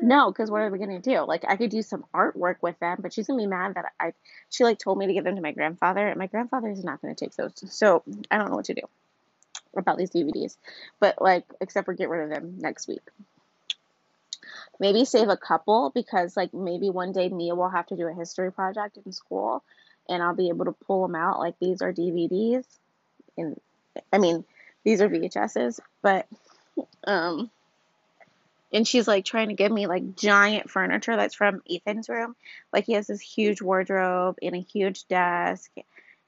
[0.01, 1.25] no, because what are we going to do?
[1.25, 3.91] Like, I could do some artwork with them, but she's going to be mad that
[3.99, 4.13] I,
[4.49, 6.07] she like told me to give them to my grandfather.
[6.07, 7.51] And my grandfather is not going to take those.
[7.69, 8.83] So I don't know what to do
[9.75, 10.55] about these DVDs.
[11.01, 13.01] But like, except for get rid of them next week
[14.79, 18.13] maybe save a couple because like maybe one day Mia will have to do a
[18.13, 19.63] history project in school
[20.09, 21.39] and I'll be able to pull them out.
[21.39, 22.65] Like these are DVDs
[23.37, 23.59] and
[24.11, 24.43] I mean
[24.83, 26.27] these are VHSs but
[27.05, 27.49] um
[28.73, 32.35] and she's like trying to give me like giant furniture that's from Ethan's room.
[32.71, 35.71] Like he has this huge wardrobe and a huge desk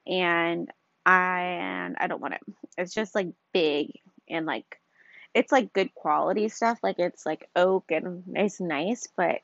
[0.06, 0.70] and
[1.06, 2.42] I and I don't want it.
[2.78, 4.00] It's just like big
[4.30, 4.80] and like
[5.34, 6.80] it's like good quality stuff.
[6.84, 9.42] Like it's like oak and nice nice but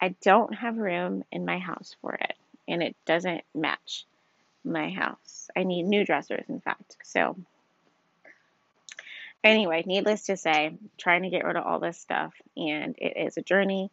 [0.00, 2.34] I don't have room in my house for it
[2.68, 4.06] and it doesn't match
[4.64, 5.48] my house.
[5.56, 6.96] I need new dressers, in fact.
[7.04, 7.36] So,
[9.42, 13.36] anyway, needless to say, trying to get rid of all this stuff, and it is
[13.36, 13.90] a journey,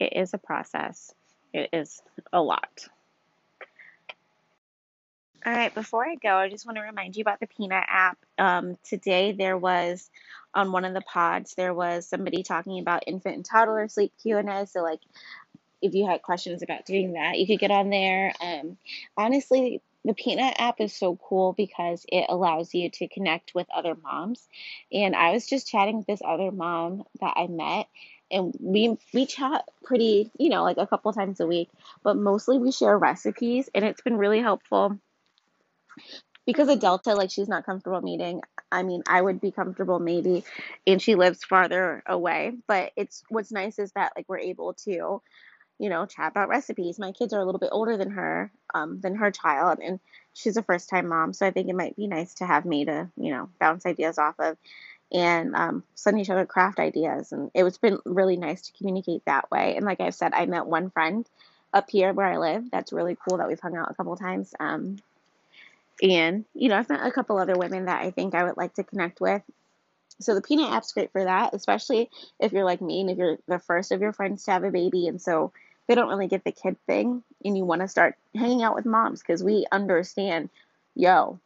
[0.00, 1.12] it is a process,
[1.52, 2.02] it is
[2.32, 2.88] a lot.
[5.44, 8.18] All right, before I go, I just want to remind you about the Peanut app.
[8.36, 10.10] Um, today, there was
[10.52, 14.38] on one of the pods, there was somebody talking about infant and toddler sleep Q
[14.38, 14.66] and A.
[14.66, 15.00] So, like,
[15.86, 18.32] if you had questions about doing that, you could get on there.
[18.40, 18.76] Um,
[19.16, 23.96] honestly, the Peanut app is so cool because it allows you to connect with other
[24.02, 24.46] moms.
[24.92, 27.88] And I was just chatting with this other mom that I met,
[28.30, 31.70] and we we chat pretty, you know, like a couple times a week,
[32.02, 34.98] but mostly we share recipes, and it's been really helpful
[36.46, 38.40] because of Delta, like she's not comfortable meeting.
[38.70, 40.44] I mean, I would be comfortable maybe,
[40.86, 42.52] and she lives farther away.
[42.68, 45.20] But it's what's nice is that like we're able to,
[45.78, 46.98] you know, chat about recipes.
[46.98, 50.00] My kids are a little bit older than her, um, than her child, and
[50.34, 52.84] she's a first time mom, so I think it might be nice to have me
[52.84, 54.56] to, you know, bounce ideas off of
[55.12, 57.32] and um, send each other craft ideas.
[57.32, 59.76] And it's been really nice to communicate that way.
[59.76, 61.28] And like I said, I met one friend
[61.72, 62.70] up here where I live.
[62.70, 64.52] That's really cool that we've hung out a couple times.
[64.58, 64.98] Um,
[66.02, 68.74] and, you know, I've met a couple other women that I think I would like
[68.74, 69.42] to connect with.
[70.20, 72.10] So the Peanut app's great for that, especially
[72.40, 74.70] if you're like me and if you're the first of your friends to have a
[74.70, 75.06] baby.
[75.06, 75.52] And so
[75.86, 78.86] they don't really get the kid thing and you want to start hanging out with
[78.86, 80.50] moms because we understand,
[80.94, 81.38] yo,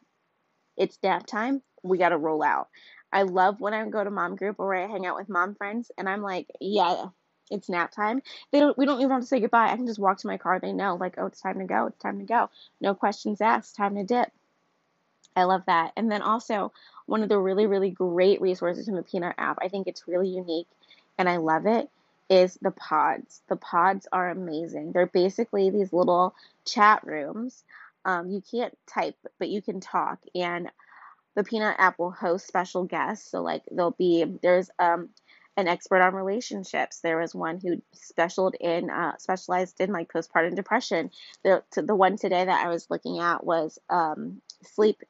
[0.77, 1.61] it's nap time.
[1.83, 2.69] We got to roll out.
[3.11, 5.91] I love when I go to mom group or I hang out with mom friends
[5.97, 7.05] and I'm like, yeah,
[7.49, 8.21] it's nap time.
[8.51, 9.71] They don't we don't even have to say goodbye.
[9.71, 10.59] I can just walk to my car.
[10.59, 11.87] They know like, oh, it's time to go.
[11.87, 12.49] It's time to go.
[12.79, 13.75] No questions asked.
[13.75, 14.31] Time to dip.
[15.35, 15.93] I love that.
[15.95, 16.71] And then also,
[17.05, 20.29] one of the really, really great resources in the Peanut app, I think it's really
[20.29, 20.67] unique
[21.17, 21.89] and I love it,
[22.31, 23.41] is the pods.
[23.49, 24.93] The pods are amazing.
[24.93, 26.33] They're basically these little
[26.65, 27.63] chat rooms.
[28.05, 30.19] Um, you can't type, but you can talk.
[30.33, 30.71] And
[31.35, 33.29] the Peanut app will host special guests.
[33.29, 35.09] So, like, there'll be, there's, um,
[35.57, 37.01] an expert on relationships.
[37.01, 41.11] There was one who specialized in uh, specialized in like postpartum depression.
[41.43, 45.03] The the one today that I was looking at was um, sleep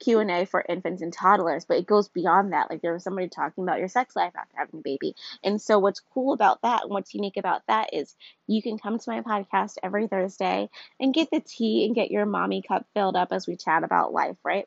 [0.00, 2.70] Q&A for infants and toddlers, but it goes beyond that.
[2.70, 5.14] Like there was somebody talking about your sex life after having a baby.
[5.44, 8.98] And so what's cool about that and what's unique about that is you can come
[8.98, 13.16] to my podcast every Thursday and get the tea and get your mommy cup filled
[13.16, 14.66] up as we chat about life, right?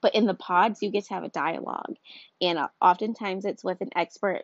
[0.00, 1.96] But in the pods, you get to have a dialogue.
[2.40, 4.42] And uh, oftentimes it's with an expert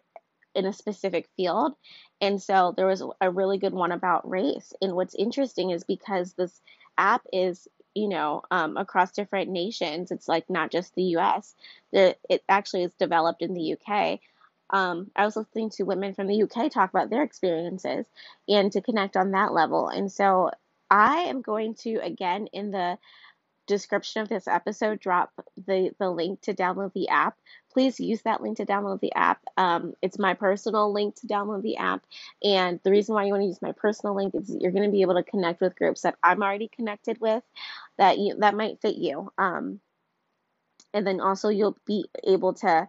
[0.55, 1.75] in a specific field.
[2.21, 4.73] And so there was a really good one about race.
[4.81, 6.61] And what's interesting is because this
[6.97, 7.69] app is
[7.99, 10.11] you know, um, across different nations.
[10.11, 11.55] It's like not just the U.S.
[11.93, 14.21] The, it actually is developed in the U.K.
[14.71, 16.69] Um, I was listening to women from the U.K.
[16.69, 18.07] talk about their experiences
[18.49, 19.89] and to connect on that level.
[19.89, 20.51] And so
[20.91, 22.99] I am going to again in the
[23.69, 25.31] description of this episode drop
[25.67, 27.37] the the link to download the app
[27.71, 31.63] please use that link to download the app um, it's my personal link to download
[31.63, 32.03] the app
[32.43, 34.91] and the reason why you want to use my personal link is you're going to
[34.91, 37.45] be able to connect with groups that i'm already connected with
[37.99, 39.81] that you that might fit you um,
[40.95, 42.89] and then also you'll be able to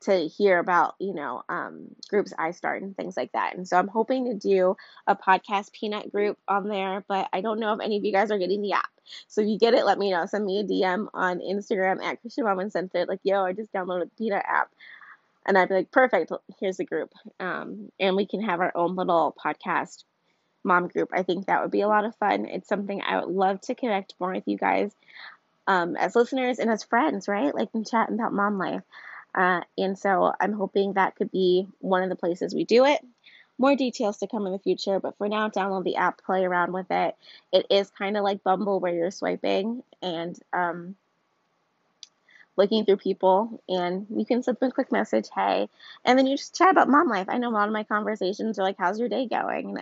[0.00, 3.56] to hear about you know um, groups I start and things like that.
[3.56, 7.60] And so I'm hoping to do a podcast peanut group on there, but I don't
[7.60, 8.90] know if any of you guys are getting the app.
[9.26, 10.26] So if you get it, let me know.
[10.26, 13.08] Send me a DM on Instagram at Christian Mom Uncensored.
[13.08, 14.70] Like, yo, I just downloaded the Peanut app.
[15.46, 16.30] And I'd be like, perfect,
[16.60, 17.10] here's the group.
[17.40, 20.04] Um, and we can have our own little podcast
[20.68, 21.10] mom group.
[21.12, 22.46] I think that would be a lot of fun.
[22.46, 24.92] It's something I would love to connect more with you guys
[25.66, 27.54] um, as listeners and as friends, right?
[27.54, 28.82] Like, and chat about mom life.
[29.34, 33.00] Uh, and so I'm hoping that could be one of the places we do it.
[33.58, 36.72] More details to come in the future, but for now, download the app, play around
[36.72, 37.16] with it.
[37.52, 40.94] It is kind of like Bumble where you're swiping and um,
[42.56, 45.68] looking through people, and you can send them a quick message, hey,
[46.04, 47.28] and then you just chat about mom life.
[47.28, 49.78] I know a lot of my conversations are like, how's your day going?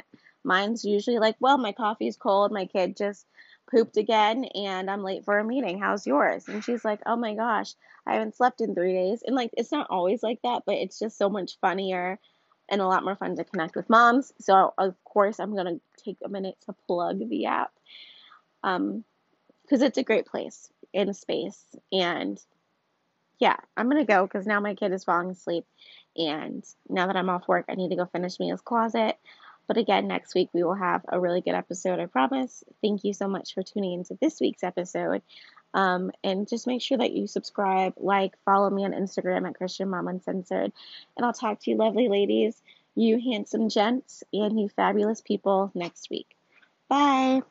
[0.46, 3.26] Mine's usually like, well, my coffee's cold, my kid just
[3.70, 5.78] pooped again and I'm late for a meeting.
[5.78, 6.48] How's yours?
[6.48, 7.74] And she's like, Oh my gosh,
[8.06, 9.22] I haven't slept in three days.
[9.26, 12.18] And like, it's not always like that, but it's just so much funnier
[12.68, 14.32] and a lot more fun to connect with moms.
[14.40, 17.72] So, of course, I'm going to take a minute to plug the app
[18.62, 19.04] um,
[19.62, 21.60] because it's a great place in space.
[21.92, 22.40] And
[23.38, 25.64] yeah, I'm going to go because now my kid is falling asleep.
[26.16, 29.18] And now that I'm off work, I need to go finish Mia's closet.
[29.68, 32.62] But again, next week we will have a really good episode, I promise.
[32.82, 35.22] Thank you so much for tuning into this week's episode.
[35.74, 39.90] Um, and just make sure that you subscribe, like, follow me on Instagram at Christian
[39.90, 40.72] Mom Uncensored.
[41.16, 42.62] And I'll talk to you, lovely ladies,
[42.94, 46.36] you handsome gents, and you fabulous people next week.
[46.88, 47.42] Bye.